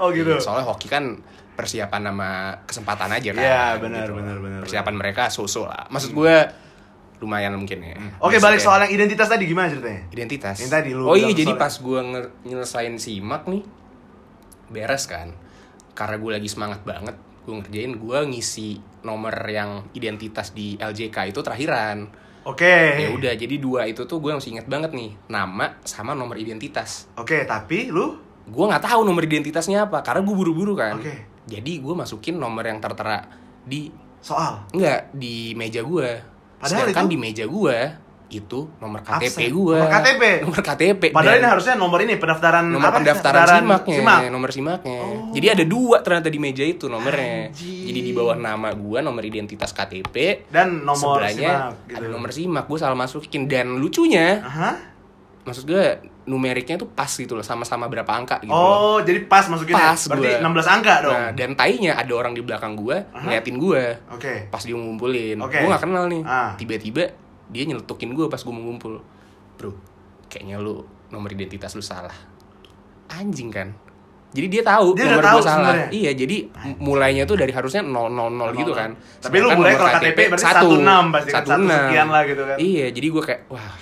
[0.00, 0.34] Oh gitu.
[0.34, 1.18] Iya, Soalnya hoki kan
[1.54, 2.30] persiapan sama
[2.66, 3.42] kesempatan aja kan.
[3.42, 5.86] Iya, benar, benar, benar, Persiapan mereka so-so lah.
[5.90, 6.34] Maksud gue
[7.22, 7.96] lumayan mungkin ya.
[8.20, 10.02] Oke, Bisa balik soal yang identitas tadi gimana ceritanya?
[10.10, 10.56] identitas.
[10.60, 12.00] Yang tadi lu Oh iya, jadi pas gue
[12.44, 13.62] nyelesain simak nih
[14.68, 15.30] beres kan.
[15.94, 17.14] Karena gue lagi semangat banget,
[17.46, 22.10] gue ngerjain gue ngisi nomor yang identitas di LJK itu terakhiran.
[22.44, 23.00] Oke.
[23.00, 27.08] Ya udah, jadi dua itu tuh gue masih inget banget nih, nama sama nomor identitas.
[27.16, 31.14] Oke, tapi lu gue nggak tahu nomor identitasnya apa karena gue buru-buru kan Oke.
[31.44, 33.24] jadi gue masukin nomor yang tertera
[33.62, 36.10] di soal enggak di meja gue
[36.56, 37.78] Padahal sedangkan itu- di meja gue
[38.26, 40.22] itu nomor KTP gue Nomor KTP?
[40.42, 42.96] nomor KTP Padahal Dan ini harusnya nomor ini pendaftaran nomor apa?
[42.98, 44.20] pendaftaran simaknya Simak.
[44.28, 45.30] nomor simaknya Oh.
[45.30, 47.84] jadi ada dua ternyata di meja itu nomornya Anjing.
[47.84, 51.96] jadi di bawah nama gue nomor identitas KTP Dan nomor sebelahnya simak gitu.
[51.96, 54.70] ada nomor simak gue salah masukin dan lucunya Aha.
[55.44, 55.84] Maksud gue
[56.24, 58.96] numeriknya tuh pas gitu loh sama-sama berapa angka gitu loh.
[58.96, 59.92] Oh, jadi pas masukinnya.
[59.92, 60.48] Pas Berarti gua.
[60.64, 61.12] 16 angka dong.
[61.12, 63.20] Nah, dan tainya ada orang di belakang gue Aha.
[63.28, 64.34] ngeliatin gue Oke.
[64.48, 65.36] pas dia ngumpulin.
[65.44, 65.60] Oke.
[65.60, 66.22] Gue gak kenal nih.
[66.24, 66.56] Ah.
[66.56, 67.12] Tiba-tiba
[67.52, 69.04] dia nyeletukin gue pas gue mau ngumpul.
[69.60, 69.76] Bro,
[70.32, 70.80] kayaknya lu
[71.12, 72.16] nomor identitas lu salah.
[73.12, 73.68] Anjing kan?
[74.34, 75.54] Jadi dia tahu Dia nomor tahu gue salah.
[75.60, 75.88] sebenarnya.
[75.94, 76.36] Iya, jadi
[76.82, 78.96] mulainya tuh dari harusnya 000 gitu kan.
[79.22, 82.56] Tapi lu mulai kalau KTP berarti 16 pasti kan, satu sekian lah gitu kan.
[82.58, 83.72] Iya, jadi gue kayak wah,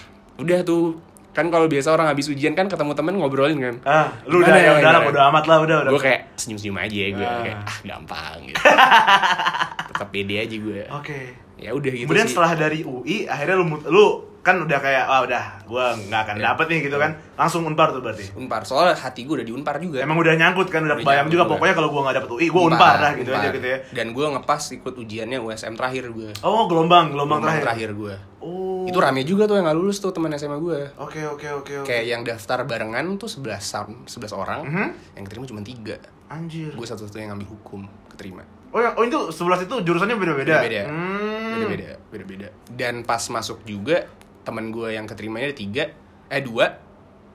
[0.43, 4.39] udah tuh kan kalau biasa orang habis ujian kan ketemu temen ngobrolin kan Ah, lu
[4.39, 5.91] udah ya ya, udah lah bodo amat lah udah udah.
[5.91, 7.41] gue kayak senyum senyum aja gue Ah.
[7.41, 8.61] kayak ah gampang gitu
[9.89, 11.19] tetap pede aja gue Oke.
[11.57, 14.05] ya udah gitu Kemudian sih setelah dari UI akhirnya lu lu
[14.43, 16.45] kan udah kayak ah udah gua nggak akan Iya.
[16.45, 17.15] dapet nih gitu kan.
[17.33, 18.27] Langsung Unpar tuh berarti.
[18.35, 21.47] unpar soalnya hati gue udah di unpar juga Emang udah nyangkut kan udah Udah juga
[21.47, 23.79] pokoknya kalau gua nggak dapet UI gua Unpar dah gitu aja gitu ya.
[23.89, 27.63] dan gue ngepas ikut ujiannya USM terakhir gue Oh, gelombang, gelombang, terakhir.
[27.65, 28.72] terakhir gue Oh.
[28.85, 31.85] Itu rame juga tuh yang gak lulus tuh teman SMA gue Oke, oke, oke, oke.
[31.85, 34.89] kayak yang daftar barengan tuh 11 sam- 11 orang Mhm.
[35.15, 36.71] yang keterima cuma tiga Anjir.
[36.71, 40.59] gue satu-satunya yang ngambil hukum keterima Oh, yang, oh itu 11 itu jurusannya beda-beda.
[40.59, 41.53] beda-beda Hmm.
[41.55, 44.09] beda-beda beda-beda dan pas masuk juga
[44.43, 45.85] teman gue yang keterimanya ada tiga
[46.27, 46.81] eh dua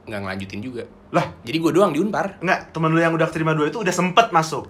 [0.04, 3.52] nggak ngelanjutin juga Lah, jadi gue doang di unpar enggak, temen lu yang udah terima
[3.52, 4.68] dua itu udah sempet masuk.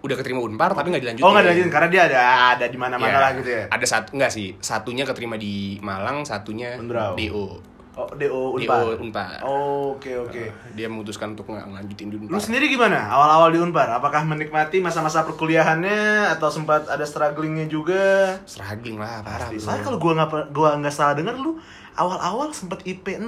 [0.00, 2.20] Udah keterima unpar tapi nggak dilanjutin Oh, enggak dilanjutin karena dia ada
[2.52, 3.64] ada di mana-mana Ya, lah gitu ya.
[3.68, 7.12] ada satu enggak sih satunya keterima di Malang satunya Unbrau.
[7.14, 7.46] DO
[7.92, 8.96] Oh, DO DO Unpar.
[8.96, 10.40] unpar Oh, Oke, oke.
[10.72, 12.96] dia memutuskan untuk nggak ngelanjutin di unpar Lu sendiri gimana?
[13.08, 18.32] Awal-awal di Unpar, apakah menikmati masa-masa perkuliahannya atau sempat ada strugglingnya juga?
[18.46, 19.52] struggling lah parah.
[19.52, 21.60] Soalnya kalau gua nggak gua nggak salah dengar lu
[21.92, 23.26] awal-awal sempat IP 0.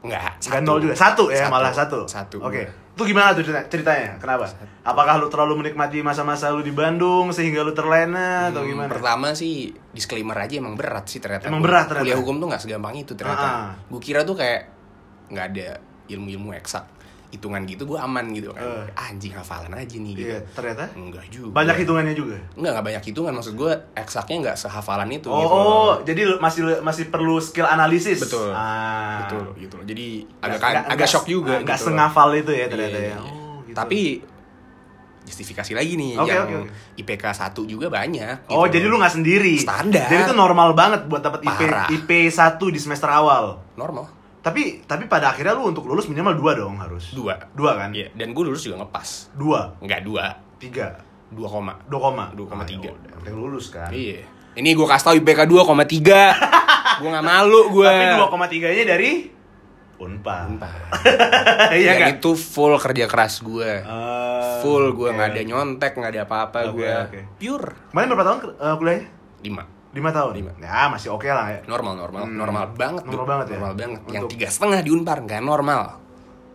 [0.00, 0.94] nggak Nggak nol juga.
[0.94, 2.04] Satu ya, malah satu.
[2.06, 2.62] satu Oke.
[2.62, 2.89] gua.
[3.00, 4.20] Itu gimana tuh cerita- ceritanya?
[4.20, 4.44] Kenapa?
[4.82, 8.92] Apakah lu terlalu menikmati masa-masa lu di Bandung sehingga lu terlena atau Hmm, gimana?
[8.92, 11.48] Pertama sih disclaimer aja emang berat sih ternyata.
[11.48, 12.04] Emang berat ternyata.
[12.04, 13.40] Kuliah hukum tuh nggak segampang itu ternyata.
[13.40, 13.72] Ah.
[13.88, 14.68] Gue kira tuh kayak
[15.28, 15.68] nggak ada
[16.08, 16.84] ilmu-ilmu eksak,
[17.30, 18.58] hitungan gitu gue aman gitu kan.
[18.60, 18.86] Eh.
[19.00, 20.28] Anjing hafalan aja nih gitu.
[20.28, 21.54] Iya, ternyata Enggak juga.
[21.54, 22.36] banyak hitungannya juga.
[22.54, 25.28] Enggak nggak banyak hitungan maksud gue eksaknya nggak sehafalan itu.
[25.28, 25.54] Oh, gitu.
[25.54, 28.18] oh, jadi masih masih perlu skill analisis.
[28.18, 28.50] Betul.
[28.50, 29.22] Ah.
[29.24, 29.84] Betul gitu loh.
[29.84, 30.06] Jadi
[30.40, 31.54] agak agak nggak- shock juga.
[31.56, 31.88] Nggak gitu loh.
[31.88, 33.14] sengafal itu ya ternyata Iya, ya.
[33.14, 33.18] iya.
[33.20, 33.76] Oh, gitu.
[33.76, 34.00] Tapi
[35.20, 36.70] justifikasi lagi nih Oke, yang oke, oke.
[36.98, 38.50] IPK 1 juga banyak.
[38.50, 38.90] Oh, gitu jadi loh.
[38.90, 39.54] lu nggak sendiri.
[39.54, 40.08] Standar.
[40.08, 41.60] Jadi itu normal banget buat dapat IP.
[41.94, 43.62] IP 1 di semester awal.
[43.72, 44.10] normal.
[44.40, 47.12] Tapi tapi pada akhirnya lu untuk lulus minimal dua dong harus.
[47.12, 47.36] Dua.
[47.52, 47.92] Dua kan?
[47.92, 49.32] Iya, dan gue lulus juga ngepas.
[49.32, 50.24] Dua, Enggak dua,
[50.56, 50.96] tiga,
[51.28, 51.76] dua koma.
[51.84, 52.48] dua koma, 2,3.
[52.50, 53.90] Ah, ya udah, penting lulus kan.
[53.90, 54.24] Iya.
[54.50, 59.30] Ini gue kasih tau IPK 2,3 Gue gak malu gue Tapi dua koma tiganya dari
[59.94, 60.50] Unpar.
[61.70, 62.10] Iya Yang kan?
[62.16, 65.14] itu full kerja keras gue Ah, Full gue oke.
[65.14, 67.20] gak ada nyontek, gak ada apa-apa Oke, gue oke.
[67.36, 69.06] Pure Kemarin berapa tahun eh, kuliahnya?
[69.40, 70.32] 5 Lima tahun.
[70.36, 70.52] Lima.
[70.56, 71.60] Ya masih oke lah ya.
[71.64, 72.36] Normal, normal, Hmm.
[72.36, 73.54] normal banget Normal banget ya?
[73.56, 75.82] Normal banget Yang Untuk- tiga setengah di Unpar, gak normal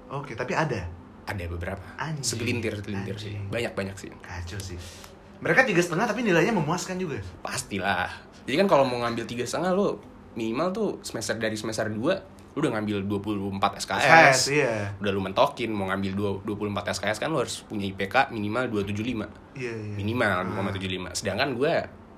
[0.08, 0.88] Oke, tapi ada.
[1.26, 2.24] Ada beberapa Anjing.
[2.24, 3.50] Segelintir, segelintir sih Anjing.
[3.50, 4.80] Banyak-banyak sih Kacau sih.
[5.38, 7.19] Mereka tiga setengah tapi nilainya memuaskan juga.
[7.41, 8.08] Pastilah
[8.45, 10.00] Jadi kan kalau mau ngambil tiga setengah lo
[10.36, 12.00] Minimal tuh semester dari semester 2
[12.56, 14.95] Lu udah ngambil 24 SKS, SKS, iya.
[14.95, 19.28] udah lu mentokin mau ngambil dua- 24 SKS kan lu harus punya IPK minimal 275
[19.54, 19.91] Iya, iya.
[19.93, 21.74] minimal 2,75 sedangkan gue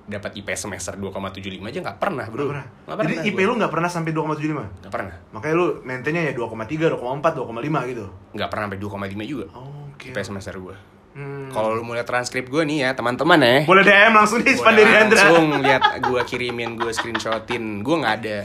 [0.08, 2.66] dapat IP semester 2,75 aja nggak pernah bro Nggak pernah.
[2.82, 3.44] Nggak pernah Jadi IP gua.
[3.44, 4.80] lu nggak pernah sampai 2,75?
[4.80, 6.48] nggak pernah Makanya lu maintainnya ya 2,3,
[6.90, 8.04] 2,4, 2,5 gitu.
[8.32, 8.88] nggak pernah sampai 2,5
[9.24, 10.08] juga Oke.
[10.08, 10.76] IP semester gue
[11.10, 11.50] Hmm.
[11.50, 14.86] kalau lu mau lihat transkrip gue nih ya teman-teman ya Boleh DM langsung di dari
[14.86, 15.18] Andra.
[15.18, 18.38] langsung lihat gue kirimin gue screenshotin gue nggak ada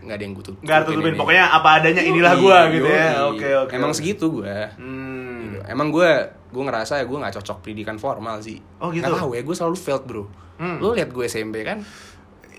[0.00, 3.24] nggak ada yang gue tutupin Nggak tutupin, pokoknya apa adanya inilah gua gitu ya.
[3.26, 3.72] Oke, oke.
[3.72, 3.98] emang oke.
[3.98, 5.60] segitu gue Hmm.
[5.64, 6.10] emang gue
[6.48, 9.04] gue ngerasa gue nggak cocok pendidikan formal sih Oh, gitu?
[9.04, 10.78] nggak tahu ya gue selalu failed bro Hmm.
[10.78, 11.82] lu lihat gue SMP kan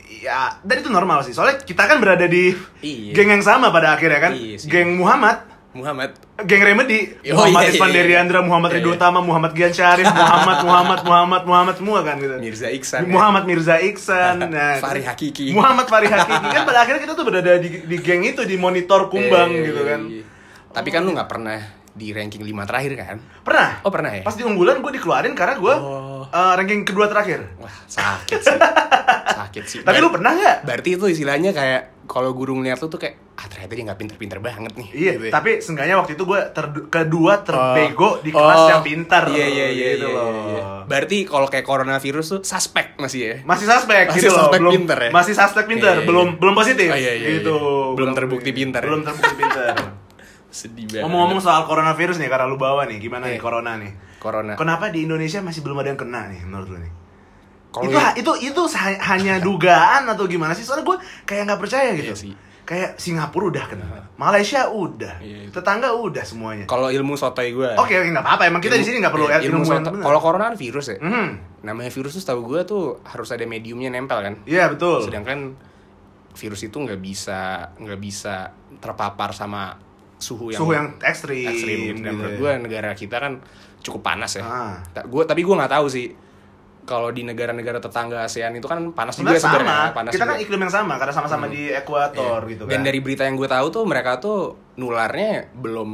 [0.06, 1.32] Ya, dan itu normal sih.
[1.32, 3.12] Soalnya kita kan berada di Iya.
[3.12, 4.32] geng yang sama pada akhirnya kan.
[4.32, 4.68] Iya sih.
[4.68, 8.00] Geng Muhammad, Muhammad geng Remedi, Oh, Muhammad iya, Irfan iya, iya.
[8.00, 8.98] Deriandra, Muhammad Iya, Ridho iya.
[8.98, 12.38] Utama, Muhammad Gian Syarif, Muhammad Muhammad Muhammad Muhammad semua kan gitu.
[12.38, 13.12] Mirza Iksan ya.
[13.12, 15.48] Muhammad Mirza Iksan, nah, Fahri Hakiki.
[15.52, 19.10] Muhammad Fahri Hakiki kan pada akhirnya kita tuh berada di, di geng itu di monitor
[19.10, 20.00] kumbang Eh, gitu kan.
[20.08, 20.24] iya.
[20.70, 21.60] Tapi kan lu nggak pernah
[21.92, 23.18] di ranking 5 terakhir kan?
[23.42, 23.70] Pernah?
[23.82, 24.22] Oh pernah ya?
[24.22, 26.15] Pas di unggulan gue dikeluarin karena gue Oh.
[26.32, 27.46] Ranking kedua terakhir.
[27.56, 28.58] Wah sakit sih.
[29.40, 29.80] sakit sih.
[29.82, 30.58] Tapi lu pernah nggak?
[30.64, 34.40] Berarti itu istilahnya kayak kalau guru ngeliat lu tuh kayak ah ternyata dia nggak pinter-pinter
[34.40, 34.88] banget nih.
[34.90, 35.32] Iya, Gitu ya.
[35.34, 38.40] tapi seenggaknya waktu itu gue ter- kedua terbego di Oh.
[38.40, 39.24] kelas yang pintar.
[39.28, 40.30] Iya iya iya gitu iya, loh.
[40.48, 40.64] iya.
[40.86, 43.36] Berarti kalau kayak coronavirus tuh suspek masih ya.
[43.44, 44.40] Masih suspek Masih gitu loh.
[44.40, 45.10] suspek belum, pinter ya?
[45.12, 46.38] Masih suspek pinter, Iya, iya, belum iya.
[46.38, 46.88] belum positif.
[46.88, 47.56] Oh, iya, iya, gitu.
[47.56, 47.96] iya.
[47.98, 48.82] Belum terbukti pinter?
[48.82, 49.74] Belum terbukti pinter.
[50.56, 51.04] Sedih banget.
[51.04, 53.44] Ngomong-ngomong soal coronavirus nih, karena lu bawa nih, gimana nih Iya.
[53.44, 53.92] corona nih?
[54.26, 54.54] Corona.
[54.56, 56.94] Kenapa di Indonesia masih belum ada yang kena nih menurut lu nih?
[57.70, 58.62] Kalau itu ya- itu itu
[59.00, 60.64] hanya dugaan atau gimana sih?
[60.64, 62.10] Soalnya gue kayak nggak percaya gitu.
[62.10, 62.34] Iya sih.
[62.64, 63.86] Kayak Singapura udah kena,
[64.16, 65.54] Malaysia udah, Iya, itu.
[65.54, 66.66] tetangga udah semuanya.
[66.66, 67.70] kalau ilmu sotoy gue.
[67.78, 68.50] Oke, oke, nggak apa-apa.
[68.50, 70.02] Emang kita di sini nggak perlu Iya, ilmu ilmu yang sotoy.
[70.02, 70.98] Kalau corona kan virus ya.
[70.98, 71.62] Mhm.
[71.62, 74.34] Namanya virus tuh setahu gue tuh harus ada mediumnya nempel kan.
[74.44, 75.06] Iya betul.
[75.06, 75.54] Sedangkan
[76.34, 77.40] virus itu nggak bisa
[77.76, 79.78] nggak bisa terpapar sama
[80.18, 81.46] suhu yang Suhu yang ekstrim.
[81.46, 81.80] ekstrim.
[81.96, 82.40] Dan gitu menurut ya.
[82.40, 83.34] gue negara kita kan
[83.86, 84.42] cukup panas ya.
[84.42, 84.74] Ah.
[85.06, 86.10] Gua tapi gue nggak tahu sih
[86.84, 89.90] kalau di negara-negara tetangga ASEAN itu kan panas Sebenarnya juga sebenarnya.
[89.92, 90.32] Panas kita juga.
[90.32, 92.52] kan iklim yang sama karena sama-sama di ekuator Iya.
[92.52, 92.72] gitu kan.
[92.72, 94.38] Dan dari berita yang gue tahu tuh mereka tuh
[94.76, 95.90] nularnya belum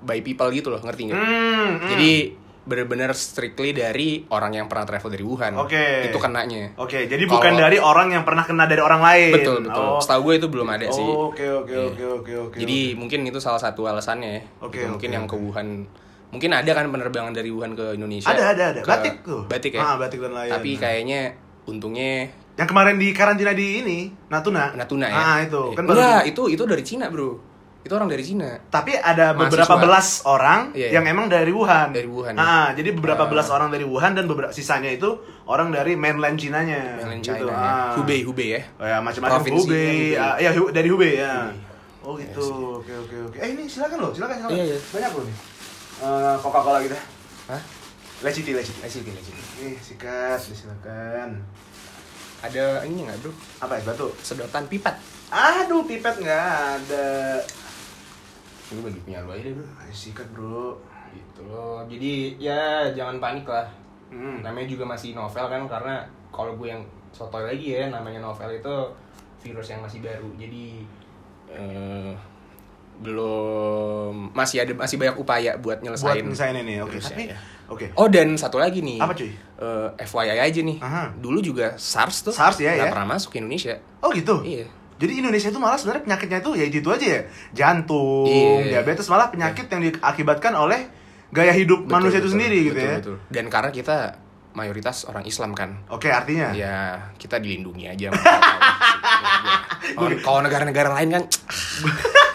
[0.00, 1.16] by people gitu loh, ngerti nggak?
[1.16, 1.28] Hmm,
[1.78, 1.88] hmm.
[1.88, 2.12] Jadi
[2.62, 5.52] bener-bener strictly dari orang yang pernah travel dari Wuhan.
[5.58, 6.06] Oke.
[6.06, 6.72] Itu kenanya.
[6.76, 9.34] Oke, jadi Kalau- bukan dari orang yang pernah kena dari orang lain.
[9.34, 9.82] Betul betul.
[9.84, 9.98] Oh.
[9.98, 11.02] Setahu gue itu belum ada sih.
[11.02, 11.90] Oke, oke, Iya.
[11.90, 12.56] oke, oke, oke.
[12.56, 14.42] Jadi mungkin itu salah satu alasannya ya.
[14.60, 14.88] Oke, Gitu.
[14.88, 15.68] Mungkin oke, yang ke Wuhan.
[16.32, 18.26] Mungkin ada kan penerbangan dari Wuhan ke Indonesia.
[18.26, 18.80] Ada, ada, ada.
[18.80, 19.40] Ke- Batik tuh.
[19.46, 19.80] Batik ya.
[19.82, 20.52] Ah, batik dan layan.
[20.52, 24.72] Tapi kayaknya untungnya yang kemarin di karantina di ini, Natuna.
[24.72, 25.16] Natuna ya.
[25.16, 25.60] Ah, itu.
[25.62, 25.76] Iya.
[25.76, 27.52] Kan Enggak, itu itu dari Cina, Bro.
[27.82, 28.46] Itu orang dari Cina.
[28.64, 29.82] Tapi ada beberapa Mahasiswa.
[29.82, 30.90] belas orang Iya, iya.
[30.94, 31.90] yang emang dari Wuhan.
[31.90, 33.28] Dari Wuhan, Ah, jadi beberapa Ah.
[33.28, 35.10] belas orang dari Wuhan dan beberapa sisanya itu
[35.44, 36.96] orang dari mainland Cina-nya.
[36.96, 37.42] Mainland gitu.
[37.42, 37.58] China ya.
[37.58, 37.92] Ah.
[37.92, 38.60] Hubei, Hubei ya.
[38.76, 39.52] Oh ya, macam-macam Hubei.
[39.52, 40.14] Hubei.
[40.14, 41.50] Ah, ya, dari Hubei ya.
[41.50, 41.70] Hubei.
[42.02, 42.42] Oh gitu.
[42.42, 43.36] Iya Oke, oke, oke.
[43.38, 44.54] Eh, ini silakan loh, silakan, silakan.
[44.54, 44.78] Iya, iya.
[44.88, 45.36] Banyak loh nih.
[46.02, 46.98] Eh, Coca-Cola kita.
[47.46, 47.62] Hah?
[48.26, 48.82] Leciti, leciti.
[48.82, 49.34] Asyik, asyik.
[49.62, 51.38] Nih, sikat, silakan.
[52.42, 53.30] Ada ini nggak, Bro?
[53.62, 54.10] Apa es batu?
[54.18, 54.98] Sedotan pipat.
[55.30, 56.42] Aduh, pipet nggak
[56.82, 57.38] ada.
[58.66, 59.66] Gue bagi punya lu aja deh, Bro.
[59.78, 60.74] Ayo sikat, bro.
[61.14, 61.86] Gitu loh.
[61.86, 63.66] Jadi ya jangan panik lah.
[64.12, 64.44] Hmm.
[64.44, 66.84] namanya juga masih novel kan karena kalau gue yang
[67.16, 68.76] sotoy lagi ya namanya novel itu
[69.40, 70.84] virus yang masih baru jadi
[71.48, 72.12] eh,
[73.02, 76.92] belum masih ada masih banyak upaya buat Buat nyelesain ini, oke.
[76.92, 77.36] virusnya Tapi, ya.
[77.66, 77.84] oke.
[77.94, 79.30] oh dan satu lagi nih Apa, cuy?
[79.58, 81.02] Eh, FYI aja nih Aha.
[81.14, 82.90] dulu juga SARS tuh SARS ya, nggak ya.
[82.90, 84.40] pernah masuk ke Indonesia Oh gitu?
[84.42, 84.64] iya
[84.96, 87.20] Jadi Indonesia itu malah sebenarnya penyakitnya itu ya itu aja ya.
[87.52, 88.78] Jantung, Iya.
[88.78, 90.78] diabetes malah penyakit yang diakibatkan oleh
[91.28, 92.94] gaya hidup Betul, manusia itu betul, sendiri gitu betul, ya.
[92.98, 93.16] betul.
[93.28, 93.96] dan karena kita
[94.52, 98.08] mayoritas orang Islam kan Oke, artinya ya kita dilindungi aja
[100.20, 101.22] kalau negara-negara lain kan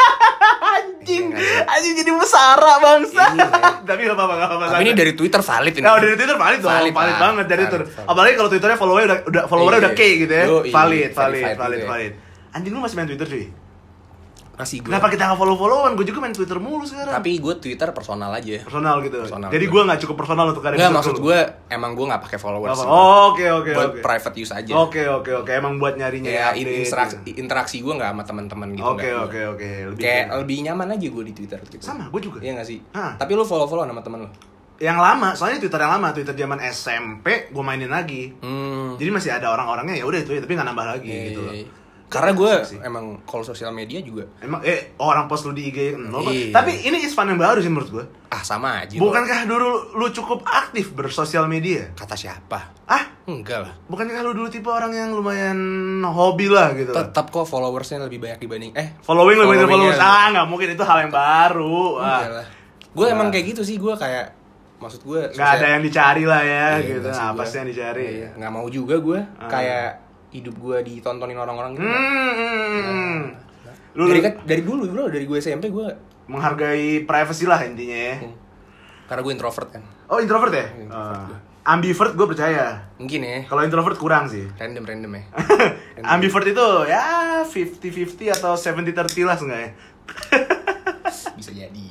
[1.08, 3.24] anjing, Iya, anjing jadi mesara bangsa.
[3.32, 3.48] Iya.
[3.82, 4.66] Tapi gak apa-apa, gak apa-apa.
[4.70, 7.58] tapi ini dari Twitter valid ini Nah, dari Twitter valid dong, valid, Valid, banget dari
[7.58, 7.84] Valid, Twitter.
[7.90, 8.10] valid.
[8.10, 9.86] Apalagi kalau Twitternya followernya udah, udah followernya Iya.
[9.86, 10.46] udah K gitu ya.
[10.68, 12.12] Valid, valid, valid, valid.
[12.50, 13.46] Anjing lu masih main Twitter cuy?
[14.58, 15.94] Masih gue Kenapa kita gak follow-followan?
[15.94, 17.14] Gue juga main Twitter mulu sekarang.
[17.14, 19.22] tapi gue Twitter personal aja personal gitu.
[19.22, 20.82] Personal Jadi gue gak cukup personal untuk kalian.
[20.82, 22.80] Enggak maksud gue emang gue nggak pakai followers.
[22.80, 24.02] Oh, Oke, oke, buat oke.
[24.02, 25.52] private use aja Oke, oke, oke.
[25.52, 27.38] Emang buat nyarinya update in- interaksi gitu.
[27.38, 29.24] interaksi gue nggak sama teman-teman gitu Oke, nggak.
[29.24, 29.70] oke, oke.
[29.96, 31.78] Kayak ke- lebih nyaman aja gue di Twitter gitu.
[31.80, 32.38] Sama, gue juga.
[32.42, 32.82] Iya gak sih?
[32.92, 33.14] Hah.
[33.16, 34.30] Tapi lu follow-follow sama temen lu?
[34.78, 38.30] yang lama, soalnya Twitter yang lama, Twitter zaman SMP, gue mainin lagi.
[38.38, 38.94] Hmm.
[38.94, 41.54] Jadi masih ada orang-orangnya ya udah itu ya, tapi nggak nambah lagi Iya, gitu loh.
[42.08, 46.24] Karena gue emang kalau sosial media juga Emang eh orang post lu di IG nol
[46.24, 46.32] kok.
[46.32, 46.56] Iya.
[46.56, 48.06] Tapi ini Ispan yang baru sih menurut gue.
[48.28, 48.96] ah sama aja.
[48.96, 51.92] Bukankah dulu lu cukup aktif bersosial media?
[51.94, 52.72] kata siapa?
[52.86, 53.74] Ah, Enggak lah.
[53.86, 55.60] bukankah lu dulu tipe orang yang lumayan
[56.02, 56.92] hobi lah gitu?
[56.92, 60.16] Tetap kok followersnya lebih banyak dibanding eh Following lebih dari Followingnya followers.
[60.16, 61.80] Ah, nggak mungkin itu hal yang baru.
[61.98, 62.08] Ah.
[62.18, 62.48] Enggak lah.
[62.90, 64.26] Gue emang kayak gitu sih, gue kayak
[64.78, 67.08] maksud gue Nggak ada yang dicari lah ya Iya, gitu.
[67.10, 68.06] sih Apa sih yang dicari?
[68.18, 69.50] Iya, nggak mau juga gue Ah.
[69.50, 69.90] kayak
[70.30, 73.34] hidup gue ditontonin orang-orang gitu Hmm.
[73.94, 75.88] Lu dari kan dari dulu bro dari gue SMP gue
[76.28, 78.16] menghargai privacy lah intinya ya.
[79.06, 80.68] karena gue introvert kan Oh introvert ya?
[80.70, 81.28] Introvert Ah.
[81.66, 82.66] ambivert gue percaya.
[82.96, 84.44] mungkin ya Kalau introvert kurang sih.
[84.54, 85.24] random random ya
[86.14, 87.04] ambivert itu ya
[87.42, 87.84] 50-50
[88.34, 89.72] atau 70-30 lah seenggaknya.
[91.38, 91.88] bisa jadi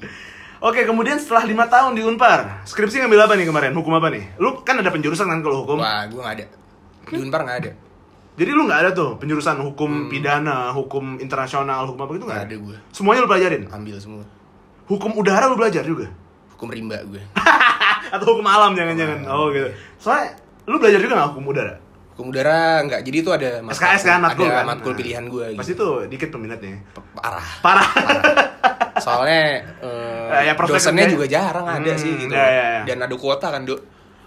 [0.58, 3.76] Oke, kemudian setelah lima tahun di Unpar, skripsi ngambil apa nih kemarin?
[3.76, 4.24] Hukum apa nih?
[4.36, 5.76] Lu kan ada penjurusan kan kalau hukum?
[5.76, 6.46] wah gue nggak ada
[7.06, 7.70] di unpar nggak ada
[8.36, 12.46] Jadi lu nggak ada tuh penjurusan hukum pidana, hukum internasional, hukum apa gitu nggak Hmm.
[12.46, 12.76] Ada gue.
[12.90, 13.62] Semuanya lu pelajarin?
[13.66, 14.24] ambil semua
[14.86, 16.06] Hukum udara lu belajar juga?
[16.52, 17.20] hukum rimba gue
[18.14, 19.24] Atau hukum alam jangan-jangan?
[19.26, 19.68] Oh gitu.
[19.96, 21.74] Soalnya lu belajar juga nggak hukum udara?
[22.12, 24.64] hukum udara nggak jadi itu ada SKS kan, matkul ada kan?
[24.66, 24.98] matkul Nah.
[24.98, 25.80] pilihan gue Pasti gitu.
[25.82, 26.80] tuh dikit peminatnya.
[27.12, 27.88] parah Parah.
[28.96, 32.80] soalnya eh, Eh, ya, dosennya juga jarang ada Hmm, sih gitu ya, ya, ya.
[32.84, 33.78] dan ada kuota kan dok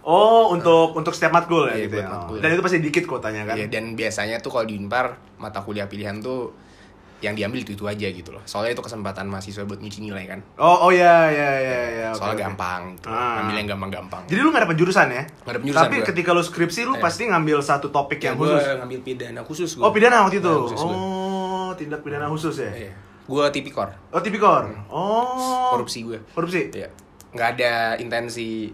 [0.02, 2.08] Oh, untuk untuk setiap matkul ya Iya, gitu ya.
[2.08, 2.38] matkul.
[2.38, 3.56] Dan itu pasti dikit kuotanya kan?
[3.56, 6.56] Iya, dan biasanya tuh kalau di Unpar mata kuliah pilihan tuh
[7.20, 8.40] yang diambil itu itu aja gitu loh.
[8.44, 10.40] Soalnya itu kesempatan mahasiswa buat nyuci nilai kan.
[10.56, 12.08] Oh, oh ya ya ya ya.
[12.14, 12.44] Soalnya oke.
[12.48, 13.08] gampang gitu.
[13.08, 13.44] Ah.
[13.44, 14.24] Ambil yang gampang-gampang.
[14.26, 15.24] Jadi lu gak ada penjurusan ya?
[15.28, 16.08] Nggak ada penjurusan Tapi gua.
[16.08, 17.04] ketika lu skripsi lu Iya.
[17.04, 18.72] pasti ngambil satu topik yang gue khusus.
[18.74, 19.84] ngambil pidana khusus gue.
[19.84, 20.48] Oh, pidana waktu itu.
[20.48, 20.80] Gua.
[20.80, 22.72] Oh, tindak pidana khusus ya?
[22.72, 22.92] Iya.
[23.28, 23.92] Gue tipikor.
[24.10, 24.64] Oh, tipikor.
[24.90, 25.76] Oh.
[25.76, 26.24] Korupsi gue.
[26.32, 26.72] Korupsi.
[26.72, 26.88] Iya.
[27.30, 28.72] Nggak ada intensi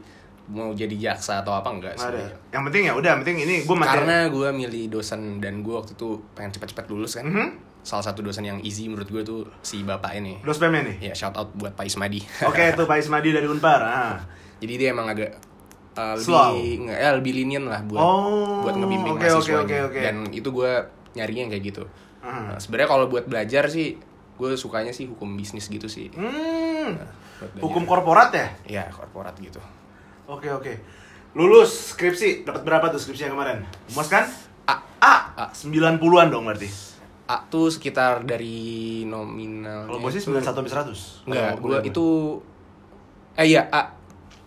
[0.47, 2.21] mau jadi jaksa atau apa enggak Nggak sih.
[2.21, 2.25] ada.
[2.51, 3.97] Yang penting ya udah, yang penting ini gue materi.
[3.97, 7.25] Karena gue milih dosen dan gue waktu itu pengen cepat-cepat lulus kan.
[7.25, 7.47] Mhm.
[7.81, 10.41] Salah satu dosen yang easy menurut gue tuh si bapak ini.
[10.41, 10.97] Dos PM nih.
[11.03, 12.17] Ya shout out buat Pak Ismadi.
[12.43, 13.81] Oke, itu Pak Ismadi dari Unpar.
[13.81, 14.17] Ah.
[14.57, 15.37] Jadi dia emang agak
[15.93, 16.57] uh, Slow.
[16.57, 19.61] lebih nggak ya lebih lenient lah buat Oh, buat ngebimbing oke, oke, mahasiswanya.
[19.61, 19.99] oke, oke.
[20.01, 20.71] Dan itu gue
[21.13, 21.83] nyarinya yang kayak gitu.
[22.21, 22.53] Ah.
[22.53, 23.97] Nah, Sebenarnya kalau buat belajar sih
[24.35, 26.09] gue sukanya sih hukum bisnis gitu sih.
[26.09, 26.97] Hmm.
[27.37, 27.61] Buat belajar.
[27.69, 28.47] Hukum korporat ya?
[28.65, 29.61] Ya korporat gitu.
[30.25, 30.73] Oke, oke.
[31.35, 33.61] Lulus skripsi dapat berapa tuh skripsi yang kemarin?
[33.93, 34.25] Mas kan?
[34.65, 35.15] A A.
[35.35, 35.45] A.
[35.51, 36.71] 90-an dong berarti.
[37.25, 39.85] A tuh sekitar dari nominal.
[39.85, 41.27] Kalau gue sih 91 sampai 100.
[41.27, 42.05] Enggak, kuliah itu
[43.35, 43.91] eh iya A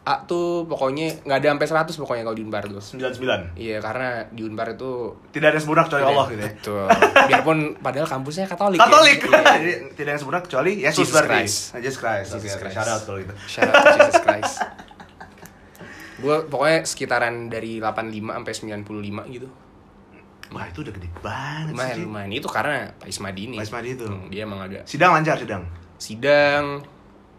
[0.09, 2.81] A tuh pokoknya nggak ada sampai 100 pokoknya kalau di Unpar tuh.
[2.81, 3.61] 99.
[3.61, 6.49] Iya, karena di Unpar itu Tidak ada sempurna kecuali Allah gitu ya.
[6.57, 6.87] Betul.
[7.29, 8.81] Biarpun padahal kampusnya Katolik.
[8.81, 9.21] Katolik.
[9.29, 9.45] Ya.
[9.61, 11.29] Jadi tidak ada yang sempurna kecuali Yesus Jesus berarti.
[11.37, 11.59] Christ.
[11.85, 12.29] Jesus Christ.
[12.41, 12.61] Jesus oke.
[12.65, 12.75] Christ.
[12.81, 13.35] Shout out kalau gitu.
[13.45, 14.57] Shout out Jesus Christ.
[16.19, 18.53] Gue pokoknya sekitaran dari 85 sampai
[18.83, 19.49] 95 gitu.
[20.49, 22.03] Wah, itu udah gede banget Lumayan, sih.
[22.03, 22.31] lumayan.
[22.33, 23.57] Itu karena Pak Ismadi ini.
[23.57, 24.07] Pak Ismadi itu.
[24.09, 25.63] Hmm, dia emang agak Sidang lancar sidang.
[25.99, 26.81] sidang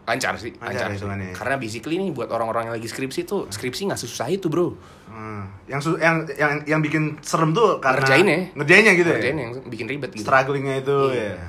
[0.00, 0.96] lancar sih, Lancar lancar, sih.
[0.98, 1.30] hitungannya.
[1.32, 4.74] Karena basically nih buat orang-orang yang lagi skripsi tuh, skripsi nggak susah itu, Bro.
[5.06, 5.46] Hmm.
[5.66, 8.38] Yang yang yang yang bikin serem tuh karena Ngerjainnya.
[8.54, 9.42] Ngerjainnya gitu Ngerjain ya.
[9.42, 10.26] yang bikin ribet gitu.
[10.26, 11.30] Strugglingnya itu Iya.
[11.30, 11.46] ya.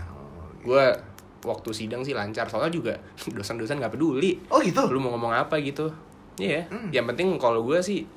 [0.61, 0.85] Gue
[1.41, 2.93] waktu sidang sih lancar, soalnya juga
[3.37, 4.37] dosen-dosen nggak peduli.
[4.49, 4.81] Oh gitu.
[4.89, 5.89] lu mau ngomong apa gitu
[6.37, 6.89] Iya, Hmm.
[6.89, 8.07] yang penting kalau gue sih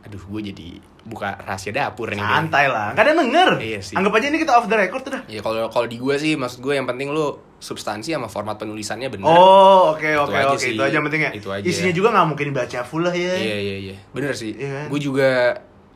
[0.00, 0.68] aduh gue jadi
[1.02, 2.16] buka rahasia dapur nih.
[2.16, 3.50] Santai lah, gak ada denger.
[3.58, 3.92] Iya sih.
[3.92, 5.22] Anggap aja ini kita off the record udah.
[5.26, 9.08] ya kalau kalau di gue sih maksud gue yang penting lu substansi sama format penulisannya
[9.08, 10.66] bener Oh, oke oke oke.
[10.66, 11.30] Itu aja yang penting ya.
[11.30, 11.60] Itu aja.
[11.62, 13.34] Isinya juga nggak mungkin dibaca full lah ya.
[13.34, 14.86] iya iya iya bener sih Iya kan?
[14.88, 15.28] gue juga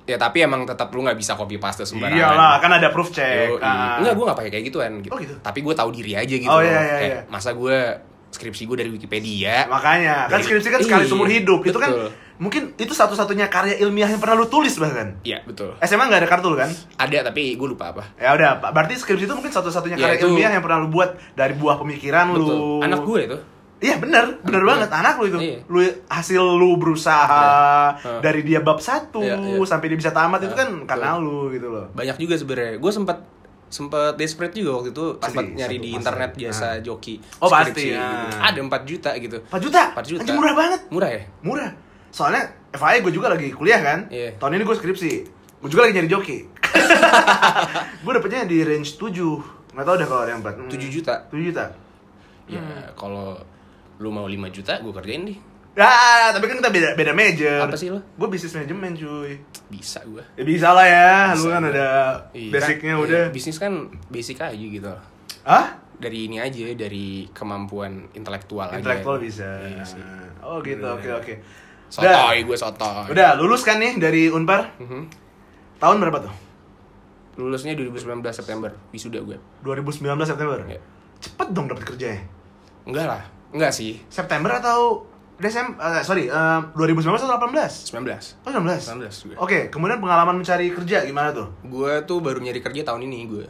[0.05, 3.49] ya tapi emang tetap lu nggak bisa copy paste sembarangan Iyalah, kan ada proof check.
[3.49, 3.97] Yo, Ah.
[3.97, 5.09] enggak gue nggak pakai kayak gituan gitu.
[5.09, 5.33] Oh, gitu?
[5.39, 7.21] tapi gue tahu diri aja gitu Oh, iya, iya, Kayak, iya.
[7.27, 7.79] masa gue
[8.35, 11.63] skripsi gue dari Wikipedia Makanya, kan Dari- skripsi kan sekali seumur hidup.
[11.63, 12.11] Itu kan betul.
[12.37, 15.15] mungkin itu satu-satunya karya ilmiah yang pernah lu tulis bahkan.
[15.23, 16.67] iya betul SMA nggak ada kartu lu kan?
[16.97, 18.71] ada tapi gue lupa apa Ya udah, Pak.
[18.71, 21.79] berarti skripsi itu mungkin satu-satunya Ya, karya itu- ilmiah yang pernah lu buat dari buah
[21.79, 22.59] pemikiran betul lu.
[22.81, 23.39] anak gue itu
[23.77, 24.71] Iya bener, bener gue.
[24.71, 25.39] banget anak lu itu.
[25.39, 25.59] Iya.
[25.67, 27.45] Lu hasil lu berusaha
[27.95, 28.19] Iya.
[28.19, 29.61] dari dia bab satu Iya, iya.
[29.63, 30.89] sampai dia bisa tamat itu Iya, kan betul.
[30.89, 31.87] karena lu gitu loh.
[31.93, 33.19] banyak juga sebenarnya gue sempat
[33.75, 36.75] sempat desperate juga waktu itu Pasti, sempat nyari di internet jasa Ah.
[36.79, 37.99] joki Oh, pasti, ya.
[37.99, 38.39] gitu.
[38.39, 39.83] ada 4 juta gitu 4 juta?
[39.91, 40.21] 4 juta.
[40.23, 40.81] Anjing murah banget.
[40.89, 41.71] murah ya Murah.
[42.09, 44.07] Soalnya FAI gue juga lagi kuliah kan.
[44.07, 44.39] Iya.
[44.39, 45.13] Tahun ini gue skripsi.
[45.59, 46.39] Gue juga lagi nyari joki.
[48.05, 51.43] gue dapetnya di range 7 Gak tau deh kalau ada yang 4 7 juta 7
[51.45, 51.65] juta
[52.47, 52.95] ya Hmm.
[52.95, 53.35] kalau
[53.97, 55.39] lu mau 5 juta gue kerjain deh
[55.75, 55.91] Ya,
[56.31, 57.59] tapi kan kita beda beda major.
[57.61, 57.99] Apa sih lo?
[58.15, 59.35] Gue bisnis manajemen cuy.
[59.67, 61.73] bisa gue Ya bisa lah ya, lu Bisa kan gua.
[61.73, 61.89] ada
[62.31, 62.51] Iya.
[62.53, 63.25] basicnya Iya, udah.
[63.29, 63.73] bisnis kan
[64.07, 64.87] basic aja gitu
[65.43, 65.67] Hah?
[65.95, 69.47] dari ini aja dari kemampuan intelektual aja Intelektual bisa.
[69.61, 69.99] Iya sih.
[70.41, 71.35] Oh gitu, oke oke.
[71.87, 74.79] sotoy gue sotoy Udah lulus kan nih dari Unpar?
[74.79, 75.03] Mhm.
[75.77, 76.35] Tahun berapa tuh?
[77.35, 77.99] lulusnya 2019
[78.31, 80.63] September wisuda gue 2019 September.
[80.65, 80.79] Iya.
[81.19, 82.23] Cepet dong dapet kerjanya.
[82.85, 85.03] enggak lah enggak sih September atau
[85.37, 85.75] Desember?
[85.77, 87.91] eh, sorry, eh, 2019 atau 18?
[87.91, 88.79] 19 Oh 19.
[89.03, 91.49] 19 gue Oke, kemudian pengalaman mencari kerja gimana tuh?
[91.63, 93.47] gue tuh baru nyari kerja tahun ini gue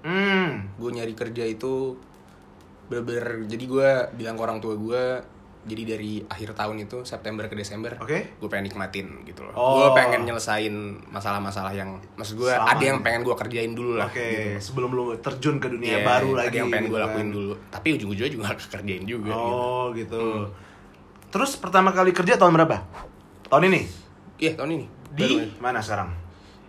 [0.00, 0.70] Hmm.
[0.72, 1.98] gue nyari kerja itu
[2.86, 5.02] bener jadi gue bilang ke orang tua gue
[5.66, 8.38] jadi dari akhir tahun itu September ke Desember Oke.
[8.38, 9.74] gue pengen nikmatin gitu loh Oh.
[9.76, 10.70] gue pengen nyelesain
[11.04, 14.62] masalah-masalah yang maksud gue Selama ada yang pengen gue kerjain dulu lah Oke, gitu.
[14.62, 16.54] sebelum lu terjun ke dunia Iya, baru ada lagi.
[16.54, 17.34] yang pengen gue gitu lakuin kan.
[17.34, 19.50] dulu tapi ujung-ujungnya juga kerjain juga gitu.
[19.50, 20.22] Oh, gitu.
[21.28, 22.76] Terus pertama kali kerja tahun berapa?
[23.46, 23.82] Tahun ini?
[24.36, 26.12] iya tahun ini Di Baru mana sekarang?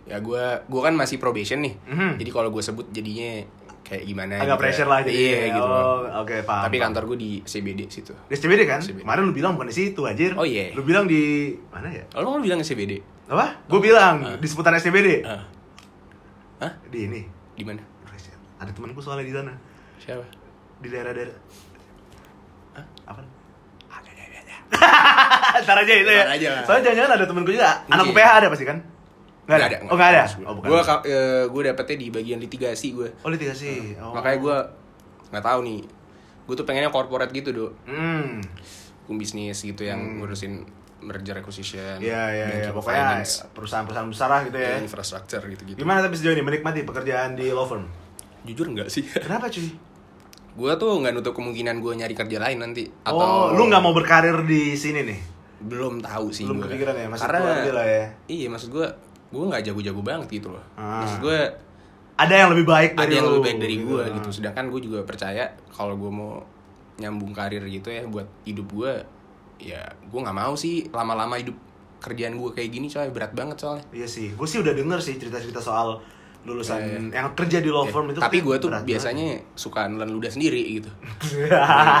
[0.02, 2.16] ya gue gue kan masih probation nih Mhm.
[2.16, 3.44] jadi kalau gue sebut jadinya
[3.82, 4.62] kayak gimana Agak gitu.
[4.62, 5.12] pressure lah jadi.
[5.12, 6.64] iya gitu Oh, oke, paham.
[6.64, 8.80] tapi kantor gue di CBD situ Di SCBD kan?
[8.80, 9.04] SCBD.
[9.04, 10.32] Kemarin lu bilang bukan di situ, anjir.
[10.32, 10.72] Oh, iya.
[10.72, 12.08] Lu bilang di mana ya?
[12.14, 13.60] Oh, lo bilang CBD Apa?
[13.64, 15.20] Gue bilang di seputaran SCBD.
[15.22, 15.44] Ah.
[16.58, 16.72] Hah?
[16.88, 17.20] Di ini.
[17.52, 17.84] di mana
[18.56, 19.52] Ada temanku soalnya di sana.
[20.00, 20.24] siapa
[20.80, 21.36] Di daerah-daerah
[22.74, 22.86] Hah?
[23.06, 23.20] apa?
[25.64, 26.24] Ntar aja itu ya.
[26.24, 26.62] Ntar aja lah.
[26.66, 27.70] Soalnya jangan-jangan ada temenku juga.
[27.88, 28.14] Anak Mungkin.
[28.18, 28.78] UPH ada pasti kan?
[29.48, 29.78] Nggak ada.
[29.88, 30.22] Oh, nggak ada.
[30.44, 30.68] Oh, bukan.
[30.68, 30.80] Gue
[31.48, 33.08] gue dapetnya di bagian litigasi gue.
[33.24, 33.96] Oh, litigasi.
[33.96, 34.12] Oh.
[34.12, 34.56] Makanya gue
[35.32, 35.80] nggak tahu nih.
[36.44, 37.66] Gue tuh pengennya corporate gitu do.
[37.88, 38.44] Hmm.
[39.04, 40.68] Hukum bisnis gitu yang ngurusin
[41.00, 41.96] merger acquisition.
[41.96, 42.70] Iya, iya, iya.
[42.76, 43.24] Pokoknya
[43.56, 44.76] perusahaan-perusahaan besar lah gitu ya.
[44.82, 45.78] infrastructure gitu-gitu.
[45.80, 47.88] Gimana tapi sejauh ini menikmati pekerjaan di law firm?
[48.44, 49.06] Jujur nggak sih?
[49.24, 49.88] Kenapa cuy?
[50.58, 52.90] gue tuh nggak nutup kemungkinan gue nyari kerja lain nanti.
[53.06, 55.37] Oh, lu nggak mau berkarir di sini nih?
[55.58, 56.46] Belum tahu sih.
[56.46, 57.06] Belum kepikiran ya?
[57.10, 57.40] Masih Karena
[57.74, 58.04] lah ya?
[58.26, 58.86] Iya, maksud gue
[59.28, 60.64] gue nggak jago-jago banget gitu loh.
[60.74, 61.02] Ah.
[61.02, 61.38] Maksud gue
[62.18, 64.10] Ada yang lebih baik ada dari yang lu, lebih baik dari gue Ah.
[64.18, 66.42] gitu sedangkan gue juga percaya kalau gue mau
[66.98, 68.92] nyambung karir gitu ya buat hidup gue
[69.62, 71.54] ya gue nggak mau sih lama-lama hidup
[72.02, 75.14] kerjaan gue kayak gini coy berat banget soalnya Iya sih, gue sih udah denger sih
[75.14, 76.02] cerita-cerita soal
[76.40, 78.18] lulusan Iya, yang kerja di law firm itu.
[78.18, 81.52] tapi gue tuh biasanya suka nelen ludah sendiri gitu banget.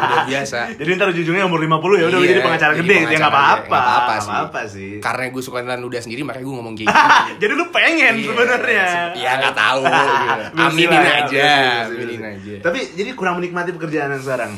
[0.08, 3.02] udah biasa Jadi ntar ujung-ujungnya umur 50 ya udah Iya, jadi pengacara jadi gede gitu
[3.04, 3.52] ya pengacara nggak apa-apa.
[3.52, 3.68] aja.
[3.68, 4.30] Nggak apa-apa Nggak sih.
[4.30, 4.90] apa-apa sih.
[4.98, 8.24] karena gue suka nelen ludah sendiri makanya gue ngomong kayak gini jadi lu pengen Iya,
[8.24, 8.84] sebenarnya.
[9.12, 9.80] Iya nggak tahu.
[9.84, 10.42] gitu.
[10.64, 11.50] Aminin ya, aja,
[11.84, 12.54] aminin aja.
[12.62, 14.52] Tapi jadi kurang menikmati pekerjaan yang sekarang.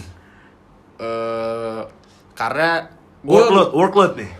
[0.98, 1.80] Eh,
[2.32, 2.70] karena
[3.20, 4.30] Workload, workload nih.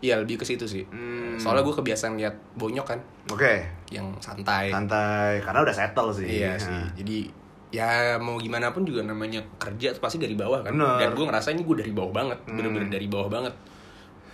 [0.00, 0.84] Iya lebih ke situ sih.
[0.86, 1.19] Hmm.
[1.40, 3.64] Soalnya gue kebiasaan lihat bonyok kan, Oke.
[3.88, 4.68] yang santai.
[4.68, 6.28] Santai, karena udah settle sih.
[6.28, 6.68] Iya sih.
[6.68, 6.92] Nah.
[6.92, 7.18] Jadi
[7.70, 10.76] ya mau gimana pun juga namanya kerja pasti dari bawah kan.
[10.76, 11.00] Bener.
[11.00, 12.60] Dan gue ngerasa ini gue dari bawah banget, Hmm.
[12.60, 13.54] bener-bener dari bawah banget.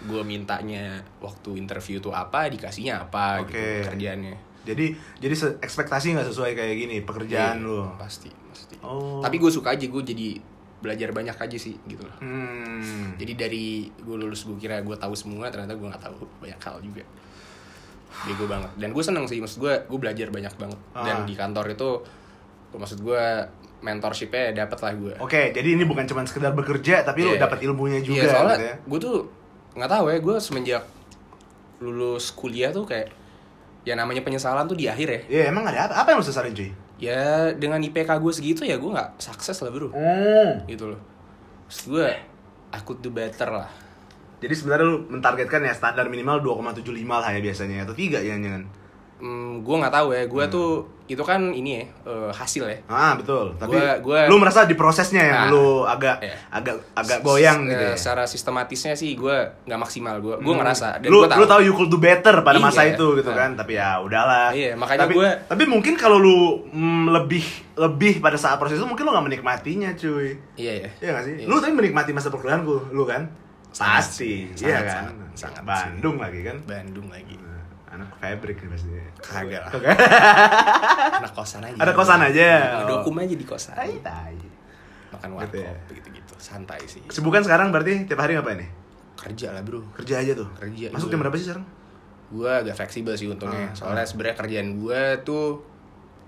[0.03, 3.55] Gue mintanya waktu interview tuh apa, dikasihnya apa Oke.
[3.55, 4.35] gitu kerjaannya.
[4.67, 4.87] Jadi
[5.23, 7.87] jadi ekspektasi nggak sesuai kayak gini pekerjaan Iya, lu.
[7.95, 8.75] Pasti, pasti.
[8.83, 9.23] Oh.
[9.23, 10.43] Tapi gue suka aja gue jadi
[10.77, 12.17] belajar banyak aja sih gitu loh.
[12.21, 13.17] Hmm.
[13.17, 16.77] Jadi dari gue lulus gue kira gue tahu semua ternyata gue nggak tahu banyak hal
[16.81, 17.03] juga.
[18.23, 18.71] Bego banget.
[18.75, 20.81] Dan gue seneng sih maksud gue gue belajar banyak banget.
[20.95, 21.25] Dan Ah.
[21.25, 21.91] di kantor itu
[22.73, 23.23] maksud gue
[23.79, 25.15] mentorshipnya dapet lah gue.
[25.19, 27.41] Oke, jadi ini bukan cuma sekedar bekerja tapi lu Iya.
[27.43, 28.75] dapat ilmunya juga Iya soalnya gitu ya.
[28.83, 29.17] gue tuh
[29.75, 30.83] nggak tahu ya gue semenjak
[31.79, 33.13] lulus kuliah tuh kayak
[33.83, 35.21] ya namanya penyesalan tuh di akhir ya.
[35.31, 35.95] Iya, emang ada apa?
[35.95, 36.73] Apa yang lu sesalin, cuy?
[36.97, 39.93] Ya dengan IPK gue segitu ya gue nggak sukses lah bro.
[39.93, 40.65] Hmm.
[40.65, 41.01] Gitu loh.
[41.69, 42.09] Maksud gue
[42.73, 43.69] I could do better lah.
[44.41, 48.63] Jadi sebenarnya lu mentargetkan ya standar minimal 2,75 lah ya biasanya atau 3 ya jangan.
[49.17, 50.23] Hmm, gue nggak tahu ya.
[50.25, 50.71] Gue tuh
[51.07, 52.79] itu kan ini ya eh, hasil ya.
[52.85, 53.55] Ah, betul.
[53.55, 56.35] Tapi Gua- gua- lu merasa di prosesnya yang Nah, lu agak iya.
[56.51, 57.97] agak agak goyang S- gitu eh, ya.
[57.97, 60.19] Secara sistematisnya sih gue nggak maksimal.
[60.19, 60.59] Gue gue Hmm.
[60.59, 61.39] ngerasa dan lu gue tahu.
[61.39, 62.93] lu tahu you could do better pada masa Iya.
[62.93, 63.39] itu gitu Nah.
[63.39, 68.19] kan tapi ya udahlah Iya, makanya tapi, gua- tapi mungkin kalau lu mm, lebih lebih
[68.19, 70.89] pada saat proses itu mungkin lu nggak menikmatinya cuy Iya ya.
[70.99, 71.35] Iya gak sih?
[71.39, 71.47] Iya.
[71.47, 73.25] Lu tapi menikmati masa perkuliahan lu, lu kan?
[73.71, 74.67] Sangat Pasti, sih.
[74.67, 75.05] iya Sangat, kan?
[75.07, 76.57] sangat, sangat Bandung lagi kan?
[76.67, 77.37] Bandung lagi.
[77.97, 78.91] Anak fabric nih pasti.
[79.19, 79.71] Kagak lah.
[79.73, 79.97] Kagak.
[81.21, 81.77] Anak kosan aja.
[81.77, 82.49] Ada kosan aja?
[82.85, 83.73] Dokum aja di kosan.
[83.73, 84.37] Tai, tai.
[85.09, 85.73] Makan Gitu warkop ya.
[85.93, 86.33] gitu-gitu.
[86.37, 87.01] Santai sih.
[87.03, 88.71] Kesibukan sekarang berarti tiap hari ngapain nih?
[89.17, 89.81] Kerja lah bro.
[89.97, 90.49] Kerja aja tuh.
[90.55, 91.65] Kerja, Masuk jam berapa sih sekarang?
[92.27, 93.71] Gue agak fleksibel sih untungnya.
[93.71, 95.63] Ah, Soalnya sebenarnya kerjaan gue tuh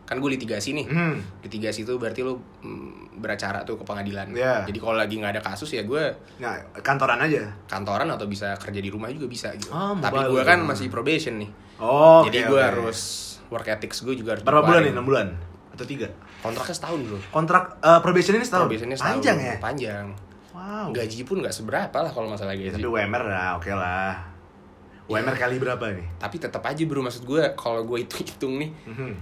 [0.08, 0.86] kan gue litigasi nih.
[0.88, 1.20] Hmm.
[1.40, 4.32] Litigasi itu berarti lu mm, beracara tuh ke pengadilan.
[4.32, 4.64] Iya.
[4.64, 6.00] Jadi kalau lagi nggak ada kasus ya gue
[6.38, 7.44] Nah, kantoran aja.
[7.64, 9.68] kantoran atau bisa kerja di rumah juga bisa gitu.
[9.68, 11.50] Oh, Tapi gue kan masih probation nih.
[11.76, 12.66] Oh, Jadi oke, gue oke.
[12.66, 12.98] harus
[13.46, 14.92] work ethics gue juga harus Berapa bulan nih?
[14.92, 15.26] 6 bulan?
[15.70, 16.08] Atau 3?
[16.40, 17.18] Kontraknya setahun bro.
[17.28, 18.64] Kontrak eh, probation ini setahun?
[18.64, 19.12] Probationnya setahun.
[19.14, 19.54] Panjang ya?
[19.60, 20.06] Panjang.
[20.50, 20.88] Wow.
[20.90, 22.74] Gaji pun nggak seberapa lah kalau masalah Ya, gaji.
[22.74, 24.16] tapi UMR lah, oke lah.
[25.06, 25.40] UMR Iya.
[25.40, 26.06] kali berapa nih?
[26.16, 29.12] Tapi tetap aja bro maksud gue kalau gue hitung-hitung nih Mhm.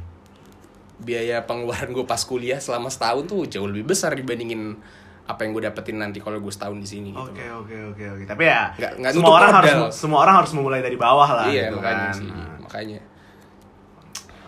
[0.98, 4.76] Biaya pengeluaran gue pas kuliah selama setahun tuh jauh lebih besar dibandingin
[5.24, 7.20] apa yang gue dapetin nanti kalau gue setahun di sini gitu.
[7.20, 8.24] Oke oke oke oke.
[8.24, 11.46] Tapi ya Nggak- nggak semua orang harus semua orang harus memulai dari bawah lah.
[11.46, 12.14] iya gitu makanya kan.
[12.14, 13.00] sih Nah, makanya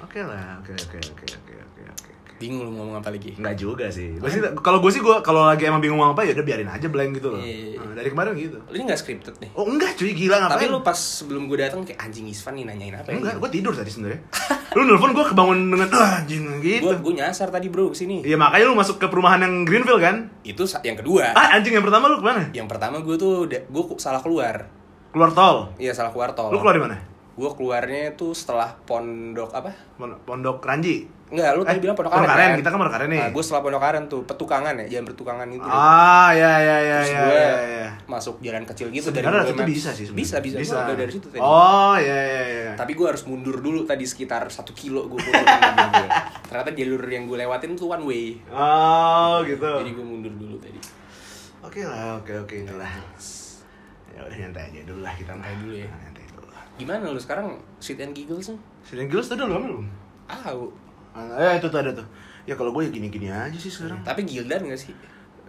[0.01, 2.13] Oke lah, oke oke oke oke oke oke.
[2.39, 4.17] bingung lu ngomong apa lagi Enggak juga sih.
[4.17, 6.65] Gua sih kalau gue sih gue kalau lagi emang bingung mau apa ya udah biarin
[6.67, 7.43] aja blank gitu loh.
[7.43, 7.83] Iya.
[7.83, 8.57] Nah, dari kemarin gitu.
[8.63, 10.55] lu ini nggak scripted nih Oh enggak cuy gila ngapain?
[10.57, 13.51] tapi lu pas sebelum gue datang kayak anjing Isvan nih nanyain apa ya enggak, gue
[13.51, 14.23] tidur tadi sebenarnya.
[14.71, 16.85] Lu nelfon gue kebangun dengan "Ah, anjing gitu.
[16.85, 19.97] gue gue nyasar tadi bro ke sini Iya makanya lu masuk ke perumahan yang Greenville
[19.99, 20.29] kan?
[20.43, 22.43] itu yang kedua Ah anjing yang pertama lu ke mana?
[22.53, 24.69] yang pertama gue tuh gue salah keluar
[25.09, 25.73] Keluar tol.
[25.77, 26.97] iya salah keluar tol Lu keluar di mana?
[27.39, 31.07] Gue keluarnya tuh setelah pondok apa Pon- Pondok Ranji.
[31.29, 32.59] Enggak, lu tadi Eh, bilang pondok Pondok aren, Aren, kan?
[32.59, 33.21] kita kan Pondok Aren nih.
[33.21, 35.61] Nah, gue setelah pondok aren tuh, petukangan ya, jalan pertukangan itu.
[35.61, 35.71] deh.
[35.71, 37.53] Ah ya ya ya Terus ya gue ya.
[37.79, 37.89] ya.
[38.07, 40.25] masuk jalan kecil gitu Sebenarnya Google itu bisa sih sebenarnya.
[40.25, 40.57] Bisa, bisa.
[40.59, 40.77] Bisa.
[40.83, 41.39] Gue dari situ tadi.
[41.39, 42.71] Oh ya ya ya.
[42.75, 46.07] Tapi gue harus mundur dulu tadi sekitar satu kilo gue mundur.
[46.43, 48.25] Ternyata jalur yang gue lewatin tuh one way.
[48.49, 49.63] Oh gitu.
[49.79, 50.81] Jadi gue mundur dulu tadi.
[51.61, 52.89] Oke lah, oke oke itulah.
[54.09, 55.31] Ya udah nyantai aja dulu lah kita.
[55.31, 55.87] Nyantai dulu ya.
[56.79, 58.61] Gimana lu sekarang sit and giggles nih?
[58.87, 59.85] Sedang Gilles tadi belum belum?
[60.31, 60.65] Tahu.
[61.35, 62.07] Eh itu tuh ada tuh.
[62.47, 64.01] Ya kalau gue ya gini-gini aja sih sekarang.
[64.07, 64.95] Tapi Gildan gak sih?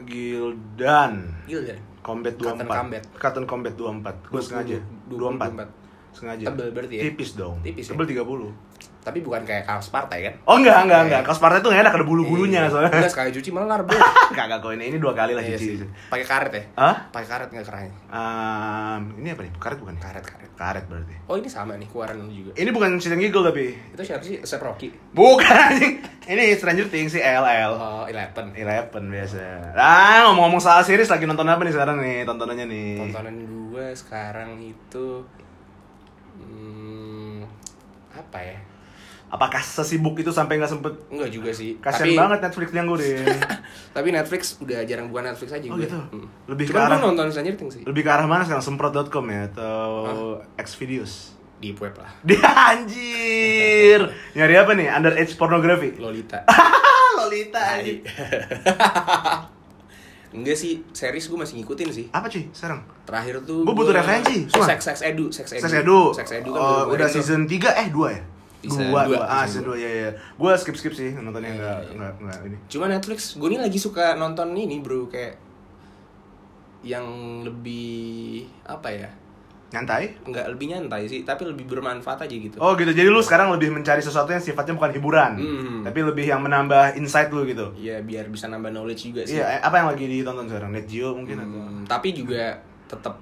[0.04, 1.30] Gildan.
[1.46, 1.80] Gildan.
[2.02, 2.44] Combat 24.
[2.44, 3.04] Cotton Combat.
[3.16, 4.34] Cotton Combat 24.
[4.34, 4.78] Gue sengaja.
[5.08, 5.79] 24.
[6.12, 6.18] 24.
[6.18, 6.44] Sengaja.
[6.48, 7.02] Tebel berarti ya?
[7.06, 7.56] Tipis dong.
[7.62, 7.92] Tipis ya?
[7.94, 8.52] Tebel 30.
[9.00, 10.34] Tapi bukan kayak kaos partai kan?
[10.44, 11.06] Oh enggak, enggak, Iya.
[11.08, 11.22] enggak.
[11.24, 12.70] Kaos partai tuh enak ada bulu-bulunya Iya.
[12.70, 12.92] soalnya.
[12.92, 13.96] Enggak sekali cuci melar, Bro.
[14.36, 15.88] Kagak kok ini ini dua kali lah Iya cuci.
[16.12, 16.64] Pakai karet ya?
[16.76, 16.96] Hah?
[17.10, 17.92] Pakai karet nggak kerahnya?
[18.12, 19.52] Um, ini apa nih?
[19.56, 19.96] Karet bukan?
[19.98, 20.52] Karet, karet.
[20.52, 21.16] Karet berarti.
[21.26, 22.52] Oh ini sama nih keluaran lu juga.
[22.54, 23.72] Ini bukan and Giggle tapi.
[23.96, 24.44] Itu siapa sih?
[24.44, 24.92] Sep Rocky.
[25.16, 25.72] Bukan.
[26.30, 27.74] Ini Stranger Things sih LL.
[27.74, 28.54] Oh, Eleven.
[28.54, 29.74] Eleven biasa.
[29.74, 32.92] Ah, ngomong-ngomong soal series lagi nonton apa nih sekarang nih tontonannya nih?
[33.02, 33.36] Tontonan
[33.72, 35.26] gue sekarang itu
[36.40, 37.44] hmm,
[38.10, 38.58] apa ya?
[39.30, 41.78] Apakah sesibuk itu sampai nggak sempet Enggak juga sih.
[41.78, 43.14] kasian tapi, banget Netflix yang gue deh.
[43.96, 45.86] Tapi Netflix udah jarang bukan Netflix aja Oh, gue.
[45.86, 45.98] gitu?
[46.02, 46.26] Hmm.
[46.48, 47.84] Lebih ke Cuman gue arah- nonton Stranger Things sih.
[47.86, 48.66] Lebih ke arah mana sekarang?
[48.66, 49.82] Semprot.com ya atau
[50.58, 51.38] Xvideos?
[51.62, 52.10] Di web lah.
[52.28, 52.42] Dia
[52.74, 54.02] anjir.
[54.40, 54.88] Nyari apa nih?
[54.90, 55.94] Underage pornografi.
[56.02, 56.42] Lolita.
[57.22, 58.02] Lolita anjing.
[60.30, 62.06] Enggak sih, series gue masih ngikutin sih.
[62.10, 62.86] Apa cuy sekarang?
[63.02, 64.68] Terakhir tuh Gua butuh referensi, sumpah.
[64.70, 65.64] Sex Sex Edu, Sex Edu.
[65.64, 66.00] Sex Edu.
[66.14, 67.16] Sex Edu kan Oh, baru udah kemarin tuh.
[67.18, 68.22] season 3 eh 2 ya?
[68.60, 69.26] Season dua, dua, dua.
[69.26, 70.10] Ah, season season 2 ya ya.
[70.36, 71.92] Gua skip-skip sih nontonnya Iya, enggak iya.
[71.92, 72.58] enggak enggak ini.
[72.68, 75.34] Cuma Netflix, gue nih lagi suka nonton ini bro kayak
[76.82, 77.06] yang
[77.42, 79.10] lebih apa ya?
[79.70, 80.18] Nyantai?
[80.24, 82.58] Nggak lebih nyantai sih, tapi lebih bermanfaat aja gitu.
[82.58, 85.82] Oh gitu, jadi lu sekarang lebih mencari sesuatu yang sifatnya bukan hiburan Hmm.
[85.82, 89.38] Tapi lebih yang menambah insight lu gitu Iya biar bisa nambah knowledge juga sih.
[89.38, 90.70] Iya, eh, apa yang lagi ditonton sekarang?
[90.72, 91.60] Net Geo mungkin atau?
[91.62, 93.22] Hmm, tapi juga tetap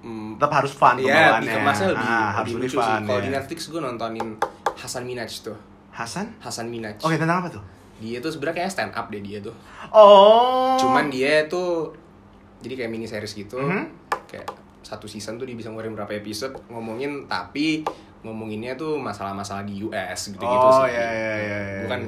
[0.00, 2.78] mm, Tetap harus fun Iya, pembawaannya dikemasnya lebih, Ah, lebih harus lucu lebih sih.
[2.80, 3.22] fun Kalau ya.
[3.22, 4.28] di Netflix gue nontonin
[4.72, 5.56] Hasan Minaj tuh.
[5.92, 6.26] Hasan?
[6.40, 6.96] Hasan Minaj.
[6.98, 7.62] Oke, tentang apa tuh?
[8.00, 9.52] Dia tuh sebenarnya kayak stand up deh dia tuh.
[9.92, 11.92] Oh Cuman dia tuh
[12.58, 13.60] jadi kayak mini series gitu.
[13.60, 13.84] Mhm.
[14.26, 14.48] Kayak
[14.92, 17.80] satu season tuh dia bisa ngeluarin berapa episode ngomongin tapi
[18.20, 20.92] ngomonginnya tuh masalah-masalah di US gitu-gitu Oh, sih.
[20.92, 21.80] iya, iya, iya, iya.
[21.82, 22.00] Bukan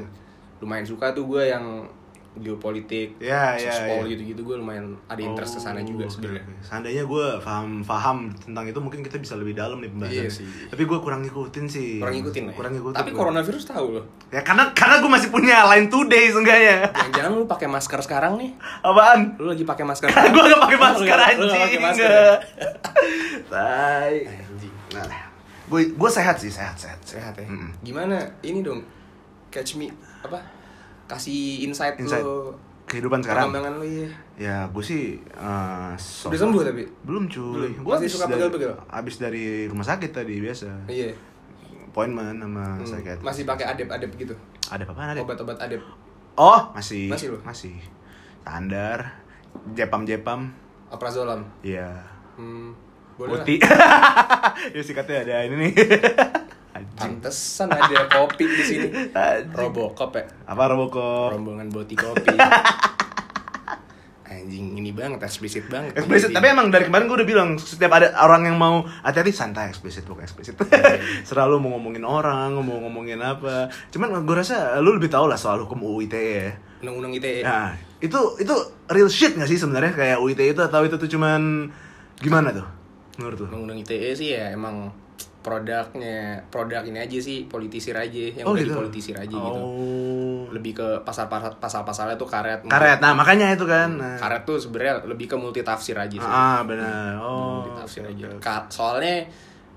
[0.60, 1.88] lumayan suka tuh gue yang
[2.36, 4.10] geopolitik, Iya, iya, sospol iya.
[4.10, 6.42] gitu-gitu gue lumayan ada interest ke sana juga Oh, sebenarnya.
[6.42, 6.66] oke, oke.
[6.66, 10.18] Seandainya gue paham paham tentang itu mungkin kita bisa lebih dalam nih pembahasannya.
[10.20, 10.46] Iya sih.
[10.66, 11.98] Tapi gue kurang ngikutin sih.
[11.98, 12.52] Kurang ngikutin ya.
[12.52, 12.96] Kurang ngikutin.
[12.96, 13.18] Tapi gua.
[13.20, 14.04] coronavirus tahu loh.
[14.28, 16.76] Ya karena karena gue masih punya line today seenggaknya.
[16.90, 18.50] Jangan-jangan lu pakai masker sekarang nih.
[18.80, 19.20] Apaan?
[19.36, 20.10] Lu lagi pakai masker.
[20.10, 22.32] gue gak pakai masker nggak- anjing.
[23.46, 24.14] Tai.
[24.92, 25.06] Nah,
[25.66, 27.46] gue gue sehat sih, sehat, sehat, Sehat ya.
[27.46, 27.70] Mm-mm.
[27.80, 28.82] Gimana ini dong?
[29.48, 30.63] Catch me apa?
[31.06, 32.20] Kasih insight, Insight.
[32.20, 32.52] lu.
[32.84, 33.48] Kehidupan sekarang.
[33.48, 34.08] Perkembangan lu ya.
[34.36, 36.84] Ya, gue sih eh, so- Udah sembuh tapi?
[37.00, 37.72] Belum cuy.
[37.74, 38.72] Gue Masih suka pegel-pegel?
[38.86, 40.84] habis dari rumah sakit tadi biasa.
[40.86, 41.16] Iya.
[41.86, 43.22] Appointment sama Hmm, psikiater.
[43.22, 44.34] Masih pakai adep-adep gitu.
[44.66, 45.20] Ada apa ada?
[45.20, 45.80] Obat-obat adep.
[46.34, 47.08] Oh, masih.
[47.08, 47.38] Masih lu?
[47.40, 47.78] Masih.
[48.40, 49.16] Standar.
[49.72, 50.50] Jepam-jepam.
[50.90, 51.46] Aprazolam.
[51.60, 52.04] Iya.
[52.34, 52.74] Hmm.
[53.14, 53.62] Boleh Putih.
[54.74, 55.72] ya sikatnya ada ini nih.
[57.04, 58.88] Pantesan ada kopi di sini.
[59.58, 60.24] Robocop ya.
[60.48, 61.36] Apa Robocop?
[61.36, 62.34] Rombongan boti kopi.
[64.34, 65.94] Anjing ini banget eksplisit banget.
[65.94, 69.70] Eksplisit, tapi emang dari kemarin gue udah bilang setiap ada orang yang mau hati-hati santai
[69.70, 70.58] eksplisit bukan eksplisit.
[71.28, 73.70] Selalu mau ngomongin orang, mau ngomongin apa.
[73.94, 76.52] Cuman gue rasa lu lebih tahu lah soal hukum UU ITE ya.
[76.82, 77.46] Undang-undang ITE.
[77.46, 78.54] Nah, itu itu
[78.90, 81.70] real shit gak sih sebenarnya kayak UU ITE itu atau itu tuh cuman
[82.18, 82.66] gimana tuh
[83.20, 83.46] menurut lu?
[83.48, 84.90] Undang-undang ITE sih ya emang
[85.44, 88.72] produknya produk ini aja sih politisir aja yang Oh, udah gitu?
[88.72, 89.60] dipolitisir aja gitu.
[89.60, 90.48] Oh.
[90.48, 92.64] Lebih ke pasal-pasal pasal-pasalnya tuh karet.
[92.64, 92.98] Karet.
[92.98, 93.92] Nah, makanya itu kan.
[93.92, 94.16] Nah.
[94.16, 96.24] Karet tuh sebenarnya lebih ke multi tafsir aja sih.
[96.24, 97.20] Ah, benar.
[97.20, 97.60] Oh.
[97.60, 98.24] multi tafsir aja.
[98.40, 99.28] Ka- soalnya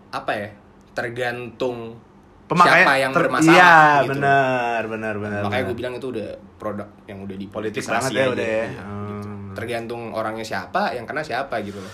[0.10, 0.48] apa ya?
[0.94, 2.00] Tergantung
[2.48, 4.12] Pemakaian siapa yang ter- bermasalah Iya, gitu.
[4.16, 5.42] benar, benar, benar.
[5.44, 8.64] Makanya gue bilang itu udah produk yang udah Politik dipolitisasi banget ya udah ya.
[8.64, 9.06] iya, Hmm.
[9.06, 9.28] gitu.
[9.54, 11.92] Tergantung orangnya siapa, yang kena siapa gitu loh.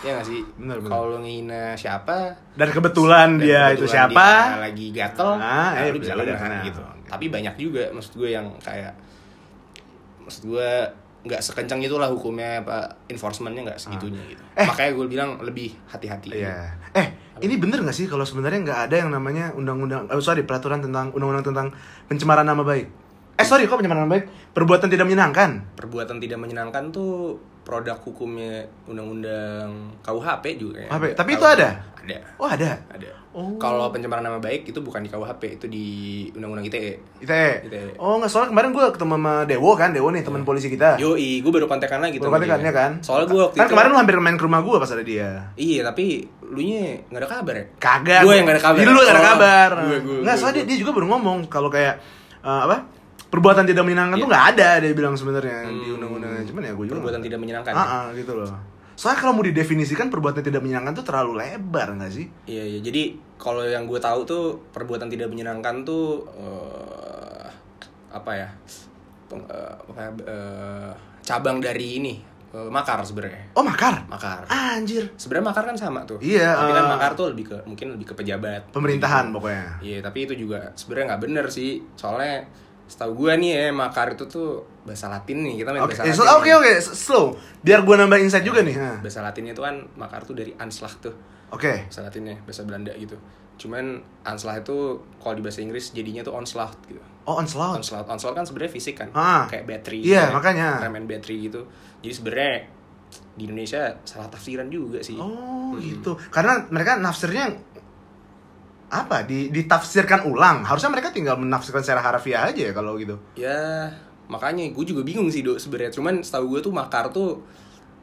[0.00, 0.40] Ya gak sih?
[0.56, 0.90] Benar, benar.
[0.90, 4.28] Kalau ngehina siapa, dan kebetulan dan dia itu kebetulan siapa?
[4.48, 6.58] dia lagi gatel, Ah, nah, lu bisa kena kena.
[6.64, 6.80] gitu.
[7.04, 8.92] Tapi banyak juga maksud gue yang kayak
[10.22, 10.70] maksud gue
[11.20, 14.40] nggak sekencang itulah hukumnya apa enforcementnya nggak segitunya gitu.
[14.56, 14.64] Eh.
[14.64, 16.32] Makanya gue bilang lebih hati-hati.
[16.32, 16.72] Iya.
[16.96, 17.06] Eh,
[17.40, 21.12] ini bener nggak sih kalau sebenarnya nggak ada yang namanya undang-undang, oh, sorry peraturan tentang
[21.12, 21.68] undang-undang tentang
[22.08, 22.88] pencemaran nama baik?
[23.36, 24.56] Eh sorry, kok pencemaran nama baik?
[24.56, 25.76] Perbuatan tidak menyenangkan.
[25.76, 30.88] perbuatan tidak menyenangkan tuh produk hukumnya undang-undang KUHP juga ya.
[30.88, 31.04] KUHP.
[31.14, 31.68] Tapi itu ada?
[32.00, 32.18] Ada.
[32.36, 32.70] Oh ada.
[32.88, 33.10] Ada.
[33.30, 33.54] Oh.
[33.56, 35.86] Kalau pencemaran nama baik itu bukan di KUHP, itu di
[36.34, 36.98] undang-undang ITE.
[37.22, 37.70] ITE.
[37.70, 37.94] ITE.
[37.94, 40.98] Oh nggak soalnya kemarin gue ketemu sama Dewo kan, Dewo nih teman polisi kita.
[40.98, 42.92] Yoi, gue baru kontekan lagi Baru kontekan, ya kan?
[42.98, 45.46] Soalnya gue waktu kan itu kemarin lu hampir main ke rumah gue pas ada dia.
[45.54, 47.64] Iya, tapi lu nya nggak ada kabar ya?
[47.78, 48.20] Kagak.
[48.26, 48.78] Gue yang gak ada kabar.
[48.82, 49.70] Jadi lu gak ada Oh, kabar.
[49.78, 50.70] gue, gue, Nggak, soalnya dia, gue.
[50.74, 51.94] dia juga baru ngomong kalau kayak
[52.42, 52.76] eh, apa?
[53.30, 54.22] Perbuatan tidak menyenangkan Iya.
[54.22, 55.96] tuh nggak ada dia bilang sebenarnya di Hmm.
[55.96, 56.42] undang-undangnya.
[56.44, 56.94] Cuman ya gue juga.
[56.98, 57.72] Perbuatan tidak menyenangkan.
[57.72, 58.50] Ah, ah, gitu loh.
[58.92, 62.26] Soalnya kalau mau didefinisikan perbuatan tidak menyenangkan tuh terlalu lebar nggak sih?
[62.44, 62.78] Iya, iya.
[62.80, 63.02] Jadi
[63.36, 67.46] kalau yang gue tahu tuh perbuatan tidak menyenangkan tuh eh,
[68.10, 68.48] apa ya?
[69.24, 70.90] Peng- eh, apa ya, eh,
[71.22, 72.14] cabang dari ini
[72.50, 73.54] makar sebenarnya.
[73.54, 74.02] Oh makar?
[74.10, 74.42] Makar.
[74.50, 75.06] Anjir.
[75.14, 76.18] Sebenarnya makar kan sama tuh.
[76.18, 78.74] Iya, Tapi kan makar tuh lebih ke mungkin lebih ke pejabat.
[78.74, 79.34] Pemerintahan Gitu.
[79.38, 79.66] pokoknya.
[79.78, 81.78] Iya, tapi itu juga sebenarnya nggak bener sih.
[81.94, 82.42] Soalnya
[82.90, 85.62] setahu gue nih ya makar itu tuh bahasa Latin nih.
[85.62, 86.34] Kita main Oke, bahasa Latin.
[86.42, 87.26] oke oke, slow.
[87.62, 88.74] Biar gue nambah insight juga nih.
[88.98, 91.14] Bahasa Latinnya itu kan makar tuh dari anslag tuh.
[91.54, 91.86] Oke.
[91.86, 93.14] Bahasa Latinnya, bahasa Belanda gitu.
[93.56, 94.76] Cuman anslag itu
[95.16, 96.98] kalau di bahasa Inggris jadinya tuh onslaught gitu.
[97.24, 97.78] Oh onslaught.
[97.78, 99.46] Onslaught, onslaught kan sebenarnya fisik kan, Ah.
[99.46, 100.02] kayak battery.
[100.02, 100.68] Iya, kayak makanya.
[100.82, 101.62] Rem and battery gitu.
[102.00, 102.54] Jadi sebenarnya
[103.30, 105.14] di Indonesia salah tafsiran juga sih.
[105.14, 105.78] Oh Hmm.
[105.78, 106.18] gitu.
[106.28, 107.46] Karena mereka nafsirnya
[108.90, 109.22] apa?
[109.22, 110.62] Di ditafsirkan ulang.
[110.62, 113.16] Harusnya mereka tinggal menafsirkan secara harfiah aja ya kalau gitu.
[113.34, 113.86] Ya
[114.26, 115.90] makanya gue juga bingung sih dok sebenarnya.
[115.90, 117.42] Cuman setahu gue tuh makar tuh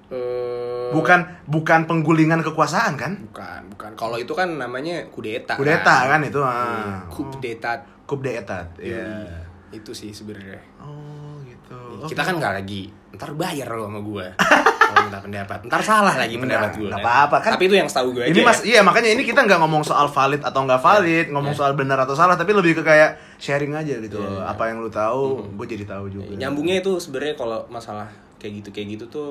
[0.08, 3.20] eh Bukan bukan penggulingan kekuasaan kan?
[3.22, 3.92] bukan bukan.
[3.94, 5.56] Kalau itu kan namanya kudeta.
[5.56, 6.40] Kudeta kan itu.
[6.40, 7.04] Hmm, Ah.
[7.08, 7.84] Kudeta.
[8.08, 8.72] Coup d'etat.
[8.80, 9.28] Iya.
[9.68, 10.64] Itu sih sebenarnya.
[10.80, 12.08] Oh gitu.
[12.08, 14.26] Kita kan nggak lagi ntar bayar lo sama gue
[14.88, 17.52] kalau minta pendapat ntar salah lagi pendapat gue nggak apa-apa, kan.
[17.54, 18.66] tapi itu yang setahu gue aja Ini mas, ya.
[18.66, 21.60] iya makanya ini kita nggak ngomong soal valid atau nggak valid, ngomong Iya.
[21.60, 24.16] soal benar atau salah, tapi lebih ke kayak sharing aja gitu.
[24.16, 24.40] Iya, loh.
[24.40, 24.44] iya.
[24.48, 25.56] Apa yang lu tahu, Mhm.
[25.56, 26.32] gue jadi tahu juga.
[26.34, 28.08] nyambungnya itu sebenarnya kalau masalah
[28.38, 29.30] kayak gitu kayak gitu tuh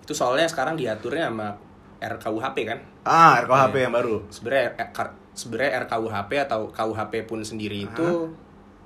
[0.00, 1.50] itu soalnya sekarang diaturnya sama
[1.98, 3.84] RKUHP kan Ah, RKUHP Iya.
[3.84, 4.16] yang baru.
[4.28, 4.88] sebenarnya eh,
[5.32, 8.08] sebenarnya RKUHP atau KUHP pun sendiri itu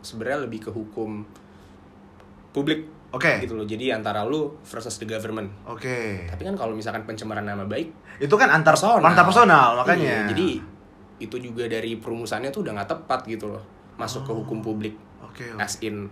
[0.00, 1.22] sebenarnya lebih ke hukum
[2.50, 3.42] publik Oke.
[3.42, 6.24] gitu loh jadi antara lu versus the government Oke.
[6.26, 9.02] tapi kan kalau misalkan pencemaran nama baik Itu kan antar personal.
[9.02, 10.28] antar personal makanya.
[10.28, 10.48] Iya, jadi
[11.18, 13.60] itu juga dari perumusannya tuh udah nggak tepat gitu loh
[13.96, 15.44] masuk ke hukum publik Oke.
[15.44, 15.58] oke.
[15.58, 16.06] as in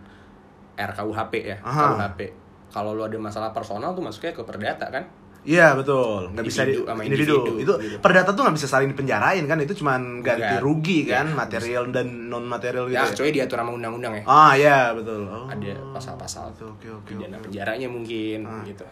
[0.75, 1.95] RKUHP ya Aha.
[1.95, 2.21] KUHP
[2.69, 5.07] kalau lu ada masalah personal tuh masuknya ke perdata kan
[5.49, 7.37] Iya betul, nggak bisa di, Individu sama individu.
[7.41, 7.97] individu, Itu gitu.
[7.99, 9.57] perdata tuh nggak bisa saling dipenjarain kan?
[9.59, 10.61] Itu cuman ganti Enggak.
[10.61, 12.95] rugi kan, Iya, material dan non material gitu.
[12.95, 13.09] ya ya?
[13.09, 15.25] kecuali diatur sama undang-undang ya Ah iya betul.
[15.25, 15.49] Oh.
[15.49, 17.09] ada pasal-pasal Oke oke oke.
[17.11, 18.61] pidana penjaranya mungkin Ah.
[18.63, 18.85] gitu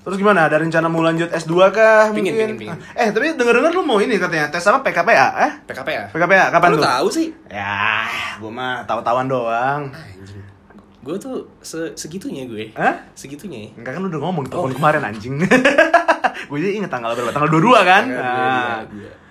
[0.00, 0.48] Terus gimana?
[0.48, 2.56] Ada rencana mau lanjut S2 kah Pingin, mungkin?
[2.56, 2.78] pingin, pingin.
[2.96, 5.26] Ah, Eh, tapi denger-denger lu mau ini katanya tes apa PKPA?
[5.38, 5.52] Eh?
[5.62, 6.86] PKP ya PKPA kapan lu tuh?
[6.88, 8.08] tahu sih Ya,
[8.40, 9.92] gua mah tahu-tahuan doang.
[9.92, 10.40] anjing
[11.00, 13.08] gue tuh se- segitunya gue Hah?
[13.12, 14.68] segitunya ya Enggak kan lu udah ngomong Oh.
[14.68, 15.40] kemarin anjing.
[16.48, 17.30] gue jadi inget tanggal berapa?
[17.30, 18.04] Tanggal 22 kan?
[18.04, 18.80] Gue- Nah.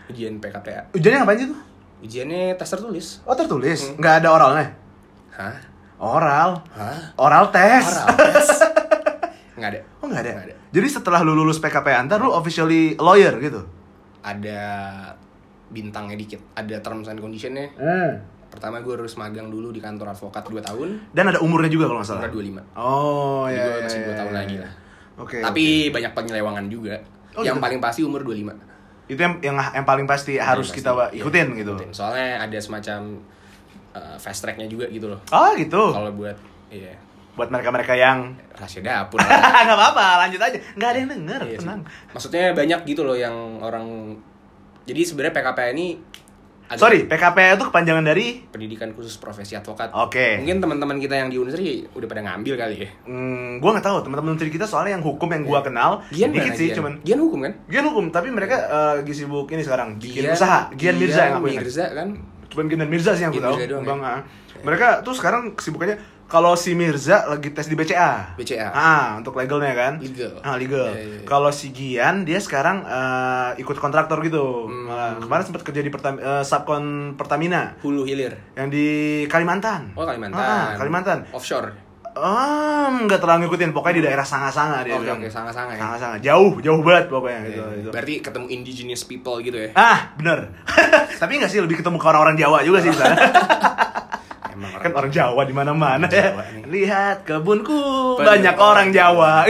[0.08, 1.60] ujian PKPA Ujiannya ngapain sih tuh?
[2.00, 3.96] ujiannya tes tertulis Oh tertulis, Hmm.
[3.98, 4.68] nggak ada oralnya?
[5.32, 5.56] hah
[6.00, 7.84] Oral, hah oral tes.
[7.84, 8.48] Oral tes.
[9.60, 10.32] nggak ada Oh nggak ada.
[10.34, 10.56] Nggak ada.
[10.70, 13.62] Jadi setelah lu lulus PKP antar lu officially lawyer gitu.
[14.20, 14.62] ada
[15.68, 17.70] bintangnya dikit ada terms and conditionnya
[18.50, 22.00] pertama gue harus magang dulu di kantor advokat 2 tahun Dan ada umurnya juga kalau
[22.00, 22.26] nggak salah.
[22.26, 23.62] umur 25 Oh iya.
[23.62, 24.38] gue iya, masih 2 iya, tahun iya.
[24.38, 24.72] lagi lah
[25.18, 25.38] Oke.
[25.40, 26.96] tapi banyak penyelewangan juga
[27.32, 27.64] Oh, yang gitu?
[27.64, 28.54] paling pasti umur 25 oke.
[29.08, 31.74] itu yang yang, yang paling pasti harus Paling kita pasti, iya, ikutin gitu.
[31.74, 31.90] ikutin.
[31.92, 33.00] soalnya ada semacam
[33.92, 35.84] uh, fast tracknya juga gitu loh Oh gitu.
[35.90, 36.36] kalau buat
[36.70, 36.98] iya
[37.32, 39.16] Buat mereka-mereka yang rahasia dapur
[39.64, 40.60] nggak apa-apa, lanjut aja.
[40.76, 41.60] Nggak ada yang denger, Iya sih.
[41.62, 41.82] tenang.
[42.12, 44.12] maksudnya banyak gitu loh yang orang
[44.84, 45.88] jadi sebenarnya PKP ini
[46.70, 48.46] agak Sorry, PKP itu kepanjangan dari?
[48.46, 49.90] Pendidikan khusus profesi advokat.
[49.90, 50.38] Oke.
[50.38, 52.90] mungkin teman-teman kita yang di Unsri udah pada ngambil kali ya.
[53.04, 53.98] Hmm, gua nggak tahu.
[54.06, 56.78] Teman-teman menteri kita soalnya yang hukum yang gua kenal Gian dikit sih Gian?
[56.78, 57.54] cuman Gian hukum kan?
[57.66, 60.60] Gian hukum tapi mereka eh, lagi sibuk ini sekarang bikin Gian- usaha.
[60.78, 62.08] Gian Mirza yang aku Mirza kan?
[62.54, 63.56] Cuman Gian dan Mirza sih yang Gian tahu.
[63.82, 64.16] Bang, ya?
[64.62, 65.98] mereka tuh sekarang kesibukannya
[66.30, 68.70] kalau si Mirza lagi tes di BCA BCA.
[68.70, 70.38] ah untuk legalnya kan Legal.
[70.40, 71.26] ah legal Iya, iya, iya.
[71.26, 74.86] kalau si Gian dia sekarang eh, ikut kontraktor gitu Hmm.
[74.86, 78.86] Malah kemarin sempat kerja di Pertam eh, subkon Pertamina hulu hilir yang di
[79.26, 84.92] Kalimantan oh Kalimantan Ah, Kalimantan offshore Um, nggak terlalu ngikutin, pokoknya di daerah Sanga-Sanga dia
[84.92, 85.18] oke bilang.
[85.18, 87.62] oke sangat-sangat ya Sanga-sanga, jauh, jauh banget pokoknya gitu.
[87.62, 87.90] Iya, gitu.
[87.90, 90.52] berarti ketemu indigenous people gitu ya Ah, bener.
[91.22, 93.16] Tapi nggak sih lebih ketemu ke orang-orang Jawa juga sih di sana.
[94.52, 96.16] emang kan orang Jawa di mana-mana Orang
[96.56, 96.66] ya.
[96.66, 97.80] Lihat kebunku
[98.16, 99.34] Penuh banyak orang orang Jawa.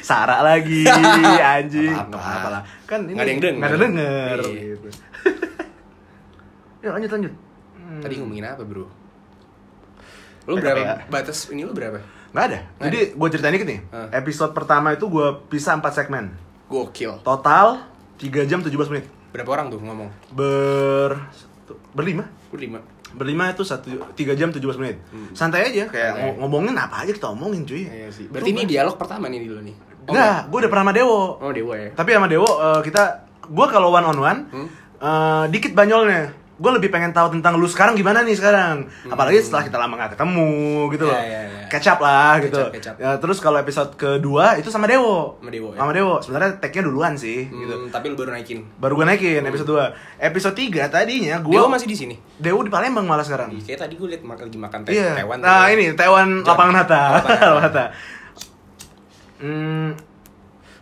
[0.00, 0.88] Sarah lagi
[1.36, 2.48] anjing Apa-apa.
[2.50, 3.58] lah kan ini ada yang denger.
[3.58, 4.60] nggak ada denger Iya.
[4.72, 4.88] gitu
[6.84, 7.34] ya lanjut lanjut
[7.78, 8.04] Hmm.
[8.04, 8.84] Tadi ngomongin apa bro?
[10.44, 12.04] Lu berapa batas ini lu berapa?
[12.28, 14.08] nggak ada Nggak jadi gue ceritain dikit nih Ah.
[14.12, 16.36] episode pertama itu gue pisah 4 segmen
[16.66, 17.16] Gokil.
[17.22, 20.12] total 3 jam 17 menit Berapa orang tuh ngomong?
[20.30, 21.16] ber
[21.90, 22.84] berlima Berlima.
[23.10, 25.00] Berlima itu satu tiga jam 17 menit
[25.32, 28.26] santai aja kayak ngo- ngomongin apa aja kita omongin cuy Iya sih.
[28.26, 29.76] Berarti ini dialog pertama nih dulu nih.
[30.02, 31.88] Oh, enggak gue udah pernah sama Dewo Oh, Dewa ya.
[31.92, 33.02] tapi sama Dewo eh, kita
[33.44, 34.68] gue kalau one on one Hmm?
[34.98, 39.62] eh, dikit banyolnya gue lebih pengen tahu tentang lu sekarang gimana nih sekarang apalagi setelah
[39.62, 40.50] kita lama gak ketemu
[40.90, 41.22] gitu loh Hmm.
[41.24, 41.66] Iya, iya, iya.
[41.68, 42.74] catch up lah gitu up.
[42.96, 45.78] Ya, terus kalau episode kedua itu sama Dewo Sama Dewo, ya?
[45.78, 48.66] sama Dewo sebenarnya tag-nya duluan sih Hmm, gitu tapi lu baru naikin.
[48.74, 52.14] baru gue naikin episode 2 episode 3 tadinya gue Dewa masih di sini.
[52.34, 55.14] Dewo di Palembang malah sekarang Ih, Kayak tadi gue liat mak- lagi makan teh Iya.
[55.16, 55.38] hewan.
[55.38, 57.02] Nah, ini Taiwan lapangan Hatta.
[57.22, 57.84] Lapangan Hatta.
[59.38, 59.94] Hmm,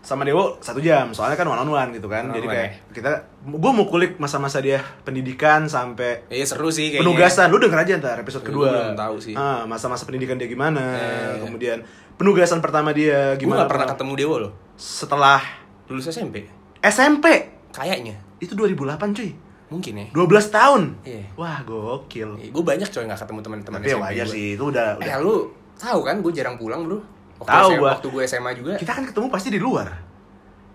[0.06, 2.22] sama Dewo satu jam, soalnya kan one on one gitu kan.
[2.22, 3.10] One on Jadi one, kayak kita,
[3.42, 7.02] gue mau kulik masa-masa dia pendidikan sampai Iya seru sih kayaknya.
[7.02, 7.50] penugasan.
[7.50, 8.70] Lu denger aja ntar episode Gue kedua.
[8.70, 9.34] belum tahu sih.
[9.34, 11.42] Ah, masa-masa pendidikan dia gimana, Eh.
[11.42, 11.82] kemudian
[12.14, 13.66] penugasan pertama dia Gue gimana.
[13.66, 14.52] gak pernah ketemu Dewa loh.
[14.72, 15.42] Setelah
[15.86, 16.46] Lulus SMP.
[16.80, 17.26] SMP
[17.68, 18.14] Kayaknya.
[18.38, 19.34] itu 2008 cuy.
[19.66, 20.06] Mungkin ya.
[20.12, 20.82] 12 tahun.
[21.02, 21.34] Iya.
[21.34, 22.38] Wah, gokil.
[22.46, 25.18] Gue banyak coy gak ketemu teman-teman Tapi ya SMP wajar sih, itu udah, Eh udah.
[25.18, 25.36] lu
[25.74, 27.02] tahu kan gue jarang pulang bro.
[27.36, 27.86] Waktu Tahu SMA.
[27.86, 28.72] Waktu gue SMA juga.
[28.76, 29.88] Kita kan ketemu pasti di luar.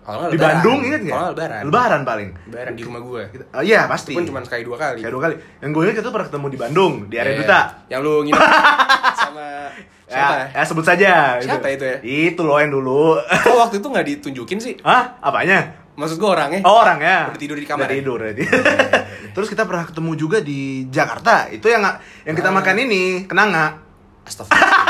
[0.02, 0.58] Kalau Di lebaran.
[0.58, 1.14] Bandung inget nggak?
[1.14, 1.62] Kalau lebaran.
[1.64, 2.28] Lebaran paling.
[2.44, 3.22] Lebaran di rumah gue.
[3.30, 4.12] Kita- oh, iya pasti.
[4.12, 4.98] Pun cuma sekali dua kali.
[4.98, 5.34] Kayak dua kali.
[5.60, 7.38] Yang gue ingat itu pernah ketemu di Bandung di area Iya.
[7.38, 7.60] duta.
[7.86, 8.42] Yang lu nginep
[9.22, 9.46] sama
[10.04, 10.34] siapa?
[10.34, 11.12] Ya, ya, sebut saja.
[11.38, 11.96] Siapa itu ya?
[12.02, 13.14] Itu loh yang dulu.
[13.46, 14.74] Kok waktu itu nggak ditunjukin sih?
[14.82, 15.18] Hah?
[15.18, 15.70] Apanya?
[15.94, 16.60] Maksud gue orangnya?
[16.62, 17.28] Oh, orang ya.
[17.28, 17.98] Udah tidur di kamar Udah ya?
[17.98, 18.44] tidur berarti.
[19.34, 21.46] Terus kita pernah ketemu juga di Jakarta.
[21.46, 21.84] Itu yang
[22.22, 22.54] yang kita Ah.
[22.54, 23.78] makan ini, kenanga.
[24.22, 24.81] Astagfirullah.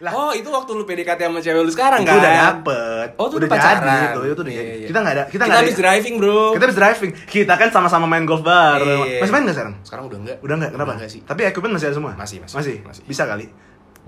[0.00, 2.16] Oh itu waktu lu PDKT sama cewek lu sekarang kan?
[2.16, 3.08] udah dapet.
[3.20, 3.84] Oh, itu udah udah pacaran.
[3.84, 4.20] jadi itu.
[4.32, 4.70] Itu udah jadi.
[4.72, 4.86] iya.
[4.88, 5.64] Kita nggak ada kita Kita, nggak ada.
[5.68, 6.40] habis driving bro.
[6.56, 7.10] Kita habis driving.
[7.28, 8.80] Kita kan sama-sama main golf bar.
[8.80, 9.20] Iya.
[9.20, 9.74] Masih main nggak sekarang?
[9.84, 10.36] Sekarang udah enggak.
[10.40, 10.70] Udah nggak?
[10.72, 10.88] Kenapa?
[10.88, 11.20] Udah enggak sih.
[11.20, 12.12] Tapi equipment masih ada semua?
[12.16, 12.56] Masih, masih.
[12.56, 12.76] Masih?
[12.80, 13.02] Masih.
[13.04, 13.46] Bisa kali?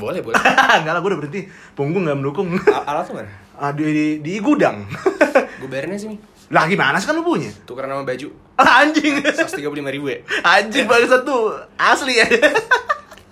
[0.01, 0.41] Boleh boleh.
[0.81, 1.41] Enggak lah, gue udah berhenti.
[1.77, 2.49] Punggung nggak mendukung.
[2.89, 3.29] Alat tuh mana?
[3.63, 4.83] Ah, di, di, di gudang.
[5.61, 6.11] Gue bayarinnya sih
[6.53, 7.49] lah gimana sih kan lu punya?
[7.65, 8.29] Tukeran sama baju.
[8.61, 9.25] Ah, anjing.
[9.25, 9.57] 135
[9.89, 10.21] ribu ya.
[10.45, 11.57] anjing bangsat tuh.
[11.81, 12.29] Asli ya.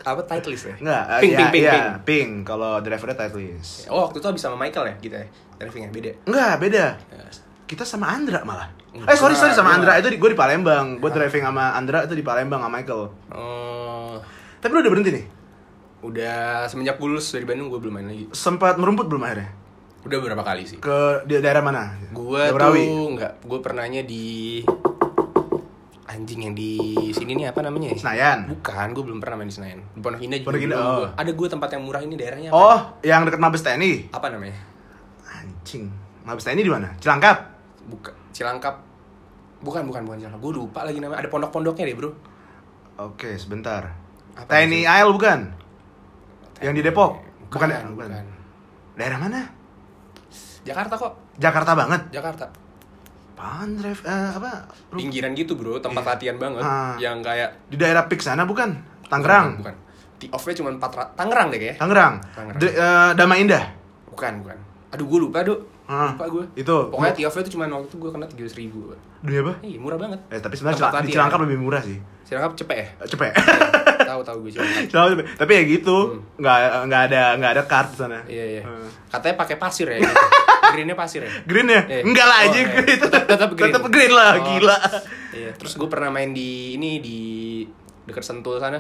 [0.01, 0.75] Apa title list ya?
[0.81, 1.89] Enggak, eh, Pink, ya, pink, pink, ya, pink.
[2.05, 2.31] pink.
[2.43, 3.87] Kalau drivernya titleist.
[3.87, 5.29] Oh waktu itu habis sama Michael ya kita ya?
[5.57, 6.11] Drivingnya beda.
[6.25, 6.85] Enggak, beda.
[6.97, 7.25] Ya.
[7.65, 8.69] Kita sama Andra malah.
[8.91, 10.99] Enggak, Eh sorry sorry sama Andra itu gue di Palembang.
[10.99, 13.03] Gue driving sama Andra itu di Palembang sama Michael.
[13.31, 14.19] Oh,
[14.59, 15.27] Tapi lu udah berhenti nih.
[16.01, 18.25] udah semenjak gue lulus dari Bandung gue belum main lagi.
[18.33, 19.53] Sempat merumput belum akhirnya?
[20.01, 20.81] Udah beberapa kali sih.
[20.81, 21.93] Ke di daerah mana?
[22.09, 24.65] Gue tuh nggak, gue pernahnya di
[26.21, 26.77] anjing yang di
[27.17, 27.97] sini nih apa namanya?
[27.97, 27.97] ya?
[27.97, 28.39] Senayan.
[28.53, 29.81] Bukan, gue belum pernah main di Senayan.
[29.97, 30.85] Di Pondok Indah juga Pondok Indah, oh.
[31.01, 31.09] gua.
[31.17, 32.61] Ada gue tempat yang murah ini daerahnya apa?
[32.61, 33.93] Oh, yang dekat Mabes TNI.
[34.13, 34.57] Apa namanya?
[35.33, 35.85] Anjing.
[36.29, 36.89] Mabes TNI di mana?
[37.01, 37.37] Cilangkap.
[37.89, 38.75] Bukan Cilangkap.
[39.65, 40.41] Bukan, bukan, bukan Cilangkap.
[40.45, 41.25] Gue lupa lagi namanya.
[41.25, 42.11] Ada pondok-pondoknya deh, Bro.
[43.01, 43.89] Oke, sebentar.
[44.37, 44.85] Apa TNI?
[44.85, 45.41] AL bukan?
[46.61, 47.17] Yang di Depok?
[47.49, 48.09] Bukan, Bukan, bukan.
[48.13, 48.27] bukan.
[49.01, 49.41] Daerah mana?
[50.61, 51.13] Jakarta kok.
[51.41, 52.13] Jakarta banget.
[52.13, 52.45] Jakarta.
[53.41, 54.69] Apaan drive eh, apa?
[54.93, 55.81] Pinggiran gitu, Bro.
[55.81, 56.11] Tempat Iya.
[56.13, 56.61] latihan banget.
[56.61, 56.93] Ah.
[56.95, 58.77] Yang kayak Di daerah Pik sana bukan?
[59.09, 59.57] Tangerang.
[59.57, 59.73] Bukan.
[59.73, 59.75] bukan.
[60.21, 61.81] Tee off-nya cuma 4 ra- Tangerang deh kayaknya.
[61.81, 62.15] Tangerang.
[62.31, 62.61] Tangerang.
[62.61, 63.65] D- eh, Damai Indah.
[64.07, 64.59] Bukan, bukan.
[64.91, 65.57] Aduh, gue lupa, Aduh.
[65.89, 66.45] Ah, Lupa gue.
[66.55, 66.77] itu.
[66.87, 68.93] Pokoknya off-nya tuh cuma waktu itu gue kena 300 ribu.
[69.25, 69.53] Duit apa?
[69.65, 70.21] Eh, murah banget.
[70.29, 71.11] Eh, tapi sebenarnya di.
[71.11, 71.97] Cilangkap lebih murah sih.
[72.23, 72.87] Cilangkap cepet ya?
[72.95, 73.33] Eh, Cepet.
[74.11, 74.91] tahu tahu gue cepet.
[75.37, 76.23] Tapi ya gitu, Hmm.
[76.37, 78.19] nggak nggak ada nggak ada kart di sana.
[78.27, 78.63] Iya, iya.
[78.63, 78.89] Eh.
[79.09, 79.99] Katanya pakai pasir ya.
[80.75, 81.31] Greennya pasir ya.
[81.43, 81.83] Green ya?
[81.83, 82.03] Iya.
[82.03, 82.67] Enggak lah Oh, anjing.
[82.67, 82.83] iya.
[82.95, 83.71] Itu Tetap- tetap green.
[83.71, 84.45] Tetap green lah, Oh.
[84.45, 84.79] gila.
[85.31, 87.19] Iya, terus gue pernah main di ini di
[88.05, 88.79] dekat Sentul sana.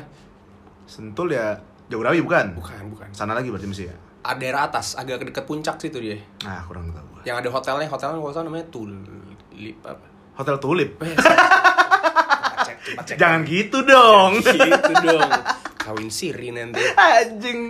[0.84, 1.54] Sentul ya
[1.86, 2.54] Jagorawi bukan?
[2.54, 3.08] Bukan, bukan.
[3.10, 3.94] Sana lagi berarti mesti ya.
[4.20, 6.18] Ada daerah atas, agak dekat puncak situ dia.
[6.44, 7.22] Nah, kurang tahu.
[7.22, 10.06] Yang ada hotelnya, hotelnya kalau namanya Tulip apa?
[10.36, 10.90] Hotel Tulip.
[12.98, 13.16] Cek.
[13.16, 14.32] Jangan gitu dong.
[14.38, 15.30] gitu dong.
[15.76, 16.82] Kawin siri nanti.
[16.92, 17.60] Anjing.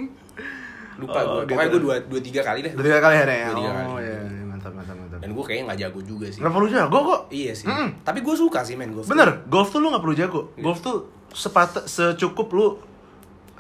[0.97, 1.49] Lupa Oh, gue.
[1.49, 1.73] Pokoknya gitu.
[1.73, 2.73] gue dua, dua tiga kali deh.
[2.73, 3.49] Udah tiga kali hari ya?
[3.49, 4.03] Dua, tiga Oh kali.
[4.03, 5.19] iya, iya, mantap mantap mantap.
[5.19, 6.39] Dan gue kayaknya nggak jago juga sih.
[6.39, 7.21] Nggak perlu jago kok.
[7.31, 7.67] Iya sih.
[7.67, 7.89] Mm.
[8.01, 9.07] Tapi gue suka sih main golf.
[9.07, 10.41] Bener, golf tuh lu nggak perlu jago.
[10.57, 10.97] Golf tuh
[11.31, 12.67] sepat secukup lu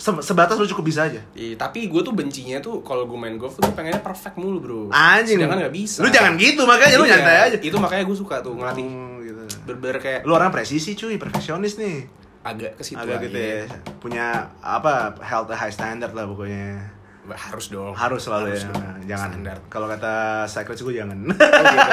[0.01, 1.20] se- sebatas lu cukup bisa aja.
[1.30, 4.59] Iya, tapi gue tuh bencinya tuh kalau gue main golf tuh gue pengennya perfect mulu
[4.59, 4.80] bro.
[4.88, 5.36] Anjing.
[5.36, 6.01] Sedangkan nggak bisa.
[6.01, 7.57] Lu jangan gitu makanya lu Iya, nyantai aja.
[7.61, 8.82] Itu makanya gue suka tuh ngelatih.
[8.82, 9.42] Oh, gitu.
[9.62, 11.98] Berber kayak Lu orang presisi cuy, perfeksionis nih.
[12.40, 13.68] agak ke situ Agak gitu iya.
[13.68, 13.76] ya.
[14.01, 14.26] Punya
[14.59, 16.88] apa health high standard lah pokoknya.
[17.33, 17.93] Harus dong.
[17.93, 18.68] Harus selalu Harus ya.
[18.68, 18.83] dong.
[19.05, 19.28] Jangan.
[19.31, 19.57] Standar.
[19.66, 20.12] Kalau kata
[20.45, 21.18] psychologist gue jangan.
[21.20, 21.33] Oh,
[21.66, 21.91] gitu.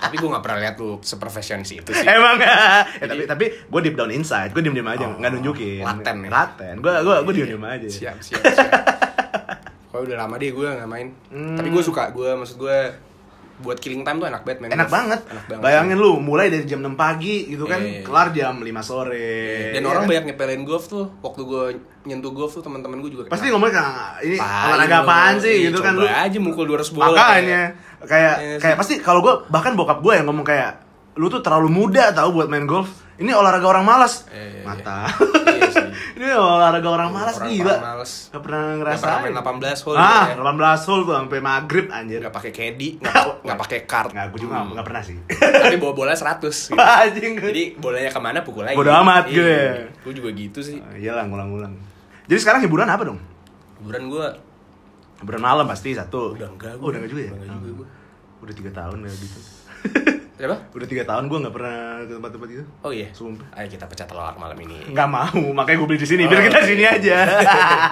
[0.00, 2.04] tapi gue nggak pernah lihat lu seprofesionalis itu sih.
[2.04, 5.30] Emang ya, Jadi- tapi tapi gue deep down inside, gue diem diem aja, Oh, nggak
[5.32, 5.80] nunjukin.
[5.80, 6.28] laten ya?
[6.28, 6.74] Laten.
[6.78, 7.88] Gue gue gue diem diem aja.
[7.88, 8.72] Siap, siap, siap.
[9.90, 11.08] Kalau udah lama deh gue nggak main.
[11.28, 11.54] Hmm.
[11.54, 12.78] Tapi gue suka, gue maksud gue
[13.60, 15.20] buat killing time tuh enak banget Enak banget.
[15.22, 15.62] Enak banget.
[15.62, 18.02] Bayangin lu mulai dari jam 6 pagi gitu kan, Iya, iya.
[18.02, 19.70] kelar jam 5 sore.
[19.70, 20.10] Dan Iya orang kan?
[20.10, 21.12] banyak nyepelin golf tuh.
[21.20, 21.64] Waktu gue
[22.02, 23.22] nyentuh golf tuh teman-teman gue juga.
[23.26, 23.60] Pasti kenal.
[23.60, 23.86] ngomongin kan
[24.20, 26.04] ini olahraga apaan sih iya, gitu kan lu.
[26.04, 27.12] aja mukul 200 bola.
[27.12, 27.62] Makanya
[28.02, 28.60] kayak Iya sih.
[28.60, 30.80] kayak pasti kalau gue bahkan bokap gue yang ngomong kayak
[31.14, 32.88] lu tuh terlalu muda tahu buat main golf.
[33.16, 34.24] Ini olahraga orang malas.
[34.32, 35.04] Iya, Mata.
[36.20, 37.72] ini olahraga orang malas Orang gila.
[37.72, 38.12] orang malas.
[38.28, 39.00] Gak pernah ngerasa.
[39.00, 40.34] pernah main 18 hole Ah, ya.
[40.36, 40.52] 18
[40.84, 42.20] hole tuh sampai maghrib anjir.
[42.20, 44.10] Nggak pakai caddy, nggak nggak pakai card.
[44.12, 44.68] Nggak, gue juga Hmm.
[44.70, 45.16] nggak pernah sih.
[45.32, 46.76] Tapi bawa bola 100 gitu.
[46.76, 47.32] Anjing.
[47.40, 48.76] Jadi bolanya ke mana pukul lagi.
[48.76, 49.58] Bodo amat Iya, gue.
[50.02, 50.76] Gue juga gitu sih.
[50.78, 51.72] Ah, Iyalah ngulang-ngulang.
[52.26, 53.18] Jadi sekarang hiburan apa dong?
[53.80, 54.26] Hiburan gue
[55.18, 56.32] Hiburan malam pasti satu.
[56.32, 57.30] udah enggak Oh, udah enggak juga ya?
[57.30, 57.88] Udah enggak juga gue.
[58.40, 59.38] Udah tiga tahun ya gitu.
[60.40, 60.56] Siapa?
[60.72, 62.64] Udah tiga tahun gue nggak pernah ke tempat-tempat itu.
[62.80, 63.12] Oh iya.
[63.12, 63.44] Sumpah.
[63.52, 64.88] Ayo kita pecah telur malam ini.
[64.88, 66.24] Nggak mau, makanya gue beli di sini.
[66.24, 67.18] Biar Oh, kita di sini aja.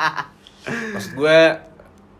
[0.94, 1.38] Maksud gue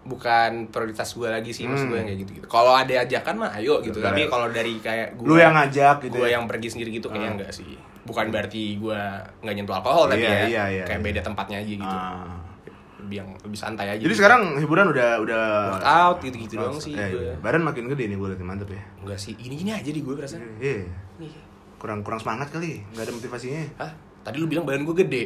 [0.05, 1.91] bukan prioritas gue lagi sih maksud Hmm.
[1.91, 2.47] gue yang kayak gitu gitu.
[2.47, 4.01] Kalau ada ajakan mah ayo gitu.
[4.01, 4.09] Betul.
[4.09, 6.13] Tapi kalau dari kayak gue Lu yang ngajak gitu.
[6.15, 6.37] gue ya?
[6.37, 7.37] yang pergi sendiri gitu kayaknya Ah.
[7.37, 7.77] enggak sih.
[8.05, 9.01] Bukan berarti gue
[9.39, 11.07] nggak nyentuh alkohol tapi Iya, ya iya, iya, kayak iya.
[11.07, 11.85] beda tempatnya aja gitu.
[11.85, 12.41] Ah.
[13.09, 13.97] Lebih yang lebih santai aja.
[13.97, 14.21] Jadi gitu.
[14.21, 15.43] sekarang hiburan udah udah
[15.75, 17.33] workout gitu-gitu doang sih Eh, gue.
[17.41, 18.83] Badan makin gede nih gue liat mantep ya.
[19.01, 20.37] Enggak sih, ini-ini aja di gue berasa.
[20.61, 20.85] Iya.
[21.17, 21.33] Nih.
[21.75, 23.63] Kurang kurang semangat kali, nggak ada motivasinya.
[23.81, 23.93] Hah?
[24.21, 25.23] Tadi lu bilang badan gue gede.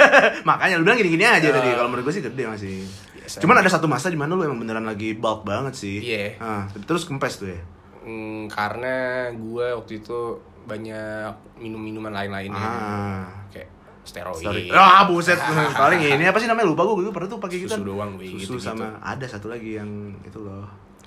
[0.48, 1.52] Makanya lu bilang gini-gini aja Ya.
[1.52, 1.68] tadi.
[1.70, 2.74] Kalau menurut gue sih gede masih.
[3.12, 3.36] Biasa.
[3.44, 6.00] Cuman ada satu masa di mana lu emang beneran lagi bulk banget sih.
[6.00, 6.40] Iya.
[6.40, 7.60] Ah, terus kempes tuh ya.
[8.00, 12.56] Hmm, karena gue waktu itu banyak minum-minuman lain-lainnya.
[12.56, 13.26] Ah.
[13.50, 13.68] Kayak
[14.06, 14.40] steroid.
[14.40, 14.70] Sorry.
[14.70, 15.34] Ah, buset.
[15.82, 17.74] Paling ini apa sih namanya lupa gue gue pernah tuh pakai gitu.
[17.74, 19.90] Susu doang, gue, Susu sama ada satu lagi yang
[20.22, 20.64] itu loh.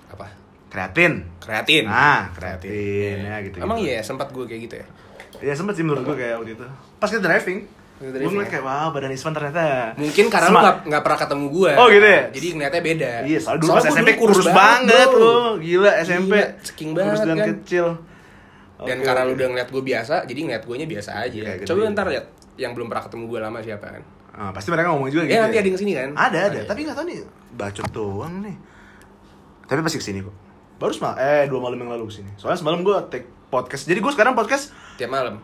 [0.09, 0.27] Apa?
[0.67, 1.25] Kreatin.
[1.39, 1.87] Kreatin.
[1.87, 2.77] Ah, kreatin, ya,
[3.33, 3.35] Iya.
[3.41, 3.65] gitu-gitu.
[3.65, 4.87] Emang iya sempat gue kayak gitu ya.
[5.39, 6.65] Ya sempet sih menurut gue kayak waktu itu.
[6.99, 7.59] Pas kita driving.
[7.99, 8.51] Gue ngeliat ya?
[8.53, 9.91] kayak wow badan Isman ternyata.
[9.95, 11.71] Mungkin karena lu gak, nggak pernah ketemu gue.
[11.75, 12.21] Oh, gitu ya?
[12.29, 13.11] Jadi ngeliatnya beda.
[13.23, 15.35] Iya, soalnya dulu Soalnya pas SMP dulu kurus, banget lu.
[15.59, 16.31] Gila SMP.
[16.31, 17.47] Gila, ceking Kurus banget dan kan.
[17.49, 17.85] kecil.
[18.79, 21.39] Dan karena lu udah ngeliat gue biasa, jadi ngeliat gue nya biasa aja.
[21.43, 21.91] Kayak Coba gede.
[21.91, 22.25] ntar lihat
[22.60, 24.03] yang belum pernah ketemu gue lama siapa kan.
[24.30, 25.34] Ah, pasti mereka ngomong juga gitu.
[25.34, 25.62] Ya nanti ya?
[25.62, 26.10] ada yang ke sini kan?
[26.14, 26.68] Ada ada, Oh, iya.
[26.68, 27.18] tapi nggak tahu nih
[27.51, 28.55] bacot doang nih.
[29.66, 30.36] Tapi pasti ke sini kok.
[30.76, 32.32] Baru semal, eh dua malam yang lalu ke sini.
[32.36, 33.84] Soalnya semalam gue take podcast.
[33.84, 35.39] Jadi gue sekarang podcast Tiap malam.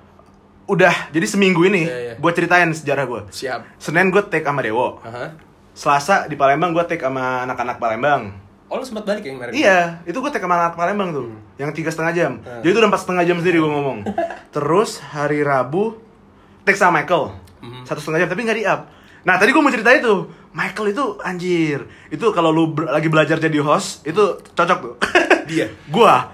[0.66, 1.10] udah.
[1.10, 2.14] Jadi seminggu ini Iya, iya.
[2.16, 3.22] gue ceritain sejarah gue.
[3.30, 3.78] Siap.
[3.78, 5.00] Senin gue take sama Dewo.
[5.02, 5.36] Aha.
[5.72, 8.32] Selasa di Palembang gue take sama anak-anak Palembang.
[8.66, 9.54] Oh lu sempat balik ya kemarin?
[9.54, 12.32] Iya, itu gue take sama anak Palembang tuh, yang tiga setengah jam.
[12.40, 12.64] Hmm.
[12.64, 14.00] Jadi itu udah empat setengah jam sendiri gue ngomong.
[14.56, 16.00] Terus hari Rabu
[16.66, 17.86] take sama Michael, Mhm.
[17.86, 18.82] satu setengah jam tapi nggak di up.
[19.22, 20.14] Nah tadi gue mau cerita itu,
[20.52, 24.94] Michael itu anjir, itu kalau lu ber- lagi belajar jadi host itu cocok tuh.
[25.46, 25.70] Dia?
[25.94, 26.30] Gua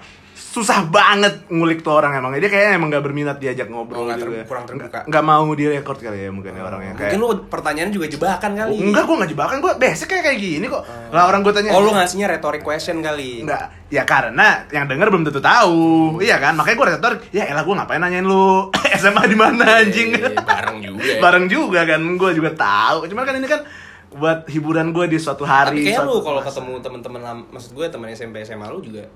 [0.52, 4.20] susah banget ngulik tuh orang emang dia kayaknya emang gak berminat diajak ngobrol Oh, nggak
[4.20, 4.44] ter- juga.
[4.44, 4.84] kurang terbuka.
[4.84, 8.52] Nggak- nggak mau direkord kali ya mungkin ya orangnya kayak Mungkin lu pertanyaan juga jebakan
[8.52, 8.70] kali.
[8.70, 11.72] Oh, enggak gue nggak jebakan gue basic kayak kayak gini kok lah orang gue tanya
[11.72, 13.40] Oh lu ngasihnya rhetoric question kali.
[13.42, 15.80] Enggak, ya karena yang denger belum tentu tahu.
[16.20, 16.52] Iya kan?
[16.52, 18.68] Makanya gue retor, ya elah gue ngapain nanyain lu
[19.00, 20.12] SMA di mana anjing?
[20.12, 21.00] Eh, bareng juga.
[21.02, 21.16] ya.
[21.18, 23.08] Bareng juga kan, gue juga tahu.
[23.08, 23.64] Cuman kan ini kan
[24.12, 25.80] buat hiburan gue di suatu hari.
[25.82, 29.08] Tapi suatu lu kalau ketemu temen-temen maksud gue temen SMP SMA lu juga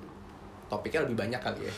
[0.67, 1.73] topiknya lebih banyak kali ya.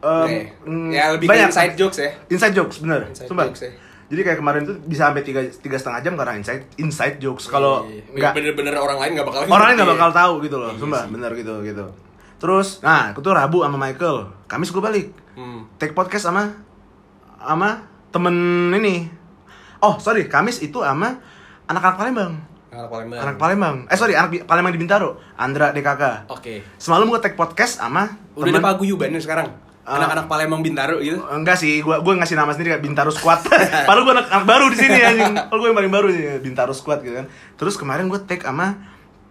[0.00, 0.38] Em, Oke.
[0.64, 1.48] mm, ya lebih banyak.
[1.48, 2.10] inside jokes ya.
[2.26, 3.00] Inside jokes, bener.
[3.06, 3.46] Inside Sumpah.
[3.46, 3.72] jokes ya.
[4.10, 7.46] Jadi kayak kemarin tuh bisa sampai tiga, tiga setengah jam karena inside inside jokes.
[7.46, 8.16] Kalau Iya, iya.
[8.16, 9.94] nggak bener-bener orang lain gak bakal orang lain nggak ya.
[9.94, 10.70] bakal tahu gitu loh.
[10.70, 11.84] Iya Sumpah, bener gitu gitu.
[12.40, 14.16] Terus, nah, aku tuh Rabu sama Michael.
[14.46, 15.06] Kamis gue balik.
[15.30, 15.62] Hmm.
[15.78, 16.52] take podcast sama
[17.38, 17.80] sama
[18.10, 18.34] temen
[18.74, 19.08] ini
[19.78, 21.16] oh sorry Kamis itu sama
[21.64, 22.32] anak-anak Palembang
[22.70, 23.18] Anak Palembang.
[23.18, 26.62] anak Palembang eh sorry anak Palembang di Bintaro Andra DKK Oke.
[26.76, 29.50] semalam gue take podcast sama Udah temen- ada paguyuban sekarang.
[29.80, 29.96] Ah.
[29.96, 31.18] Anak-anak Palembang Bintaro gitu.
[31.26, 33.42] enggak sih gua gua ngasih nama sendiri kayak Bintaro Squad
[33.88, 36.70] padahal gua anak, anak baru di sini anjing padahal gua yang paling baru sih Bintaro
[36.70, 38.76] Squad gitu kan terus kemarin gue take sama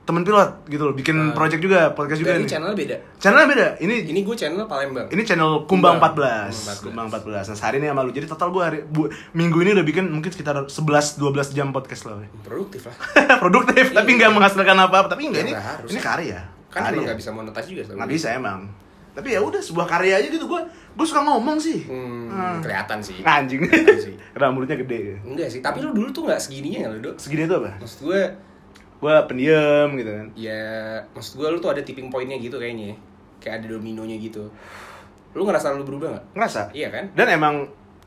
[0.10, 1.30] temen pilot gitu loh bikin Ah.
[1.32, 2.96] project juga podcast juga ini nih channelnya beda.
[3.16, 5.06] channelnya beda ini Ini gue channel Palembang.
[5.08, 6.50] Ini channel Kumbang Kumbang.
[6.50, 6.82] 14.
[6.82, 7.46] Kumbang 14.
[7.46, 8.10] Nah, sehari ini sama lu.
[8.10, 10.74] Jadi total gue hari bu, minggu ini udah bikin mungkin sekitar 11
[11.16, 12.18] 12 jam podcast lah.
[12.18, 12.26] we.
[12.42, 12.96] produktif lah.
[13.40, 15.08] Produktif tapi nggak menghasilkan apa-apa.
[15.08, 15.90] Tapi enggak Ya, ini nggak harus.
[15.90, 16.40] ini karya.
[16.68, 16.96] Kan karya.
[16.96, 17.82] emang gak bisa monetize juga.
[17.92, 18.60] Nggak bisa emang.
[19.10, 21.86] Tapi ya udah sebuah karya aja gitu gue gue suka ngomong sih.
[21.86, 22.60] Hmm, Hmm.
[22.60, 23.22] kelihatan sih.
[23.22, 23.62] Anjing.
[23.62, 24.16] Kelihatan sih.
[24.40, 25.22] Rambutnya gede.
[25.22, 27.16] Enggak sih, tapi lu dulu tuh gak segininya ya lu, Dok?
[27.16, 27.78] Segini tuh apa?
[27.78, 28.22] Maksud gue,
[29.00, 30.28] Gue pendiam gitu kan.
[30.36, 30.64] ya
[31.10, 32.96] maksud gue lu tuh ada tipping pointnya gitu kayaknya.
[33.40, 34.52] Kayak ada dominonya gitu.
[35.32, 36.26] Lu ngerasa lu berubah gak?
[36.34, 36.62] Ngerasa.
[36.72, 37.06] Iya kan?
[37.14, 37.56] Dan emang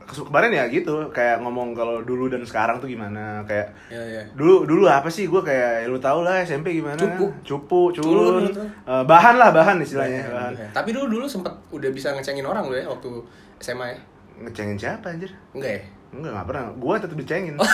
[0.03, 4.21] kemarin ya gitu kayak ngomong kalau dulu dan sekarang tuh gimana kayak Iya, iya.
[4.29, 7.31] dulu dulu apa sih gue kayak ya lu tau lah SMP gimana Cupu.
[7.41, 8.59] cupu Culun gitu.
[8.83, 10.53] Eh, bahan lah bahan istilahnya Bahan, bahan.
[10.59, 10.71] bahan.
[10.75, 13.09] Tapi dulu dulu sempet udah bisa ngecengin orang lu ya waktu
[13.57, 13.99] SMA ya?
[14.43, 15.81] ngecengin siapa anjir Enggak ya?
[16.13, 16.63] Enggak, nggak pernah.
[16.73, 17.55] Gue tetap dicengin.
[17.63, 17.67] Oh.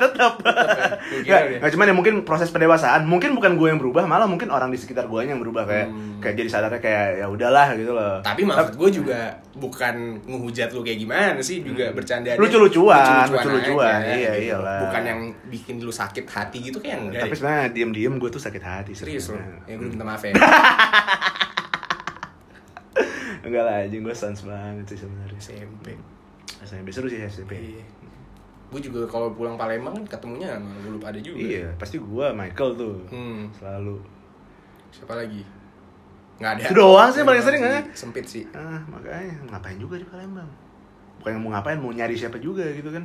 [0.00, 0.34] tetap.
[0.40, 1.58] Gua deh.
[1.58, 3.04] nggak, cuman ya mungkin proses pendewasaan.
[3.04, 6.18] Mungkin bukan gue yang berubah, malah mungkin orang di sekitar gue yang berubah kayak Hmm.
[6.18, 8.18] kayak jadi sadarnya kayak ya udahlah gitu loh.
[8.20, 9.20] Tapi maksud gue juga
[9.52, 9.94] bukan
[10.24, 14.00] ngehujat lu kayak gimana sih juga bercanda Lucu-lucuan, lucu-lucuan.
[14.02, 14.80] Iya, iyalah.
[14.88, 17.20] Bukan yang bikin lu sakit hati gitu kayak enggak.
[17.22, 17.38] Tapi deh.
[17.38, 18.92] sebenarnya diem-diem gue tuh sakit hati.
[18.94, 19.36] serius lu.
[19.36, 19.60] sebenarnya.
[19.66, 20.32] Ya gue minta maaf ya.
[23.44, 25.36] Enggak lah, anjing gue sans banget sih sebenarnya.
[25.36, 25.92] SMP.
[26.64, 27.56] SMP seru sih SMP.
[27.56, 27.84] Iya.
[28.72, 31.38] Gue juga kalau pulang Palembang kan ketemunya sama lu pada juga.
[31.38, 32.96] Iya, pasti gue Michael tuh.
[33.12, 33.52] Hmm.
[33.54, 33.96] Selalu.
[34.90, 35.42] Siapa lagi?
[36.42, 36.62] Nggak ada.
[36.66, 37.82] Itu doang sih paling sering, ah.
[37.94, 38.44] Sempit sih.
[38.50, 40.48] Ah, makanya ngapain juga di Palembang?
[41.22, 43.04] Bukan yang mau ngapain, mau nyari siapa juga gitu kan.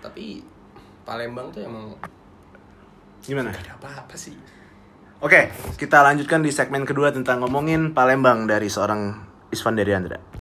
[0.00, 0.40] Tapi
[1.04, 1.92] Palembang tuh emang
[3.22, 3.54] Gimana?
[3.54, 4.34] gak ada apa-apa sih.
[5.22, 9.14] Oke, kita lanjutkan di segmen kedua tentang ngomongin Palembang dari seorang
[9.54, 10.18] Isvan Deriandra.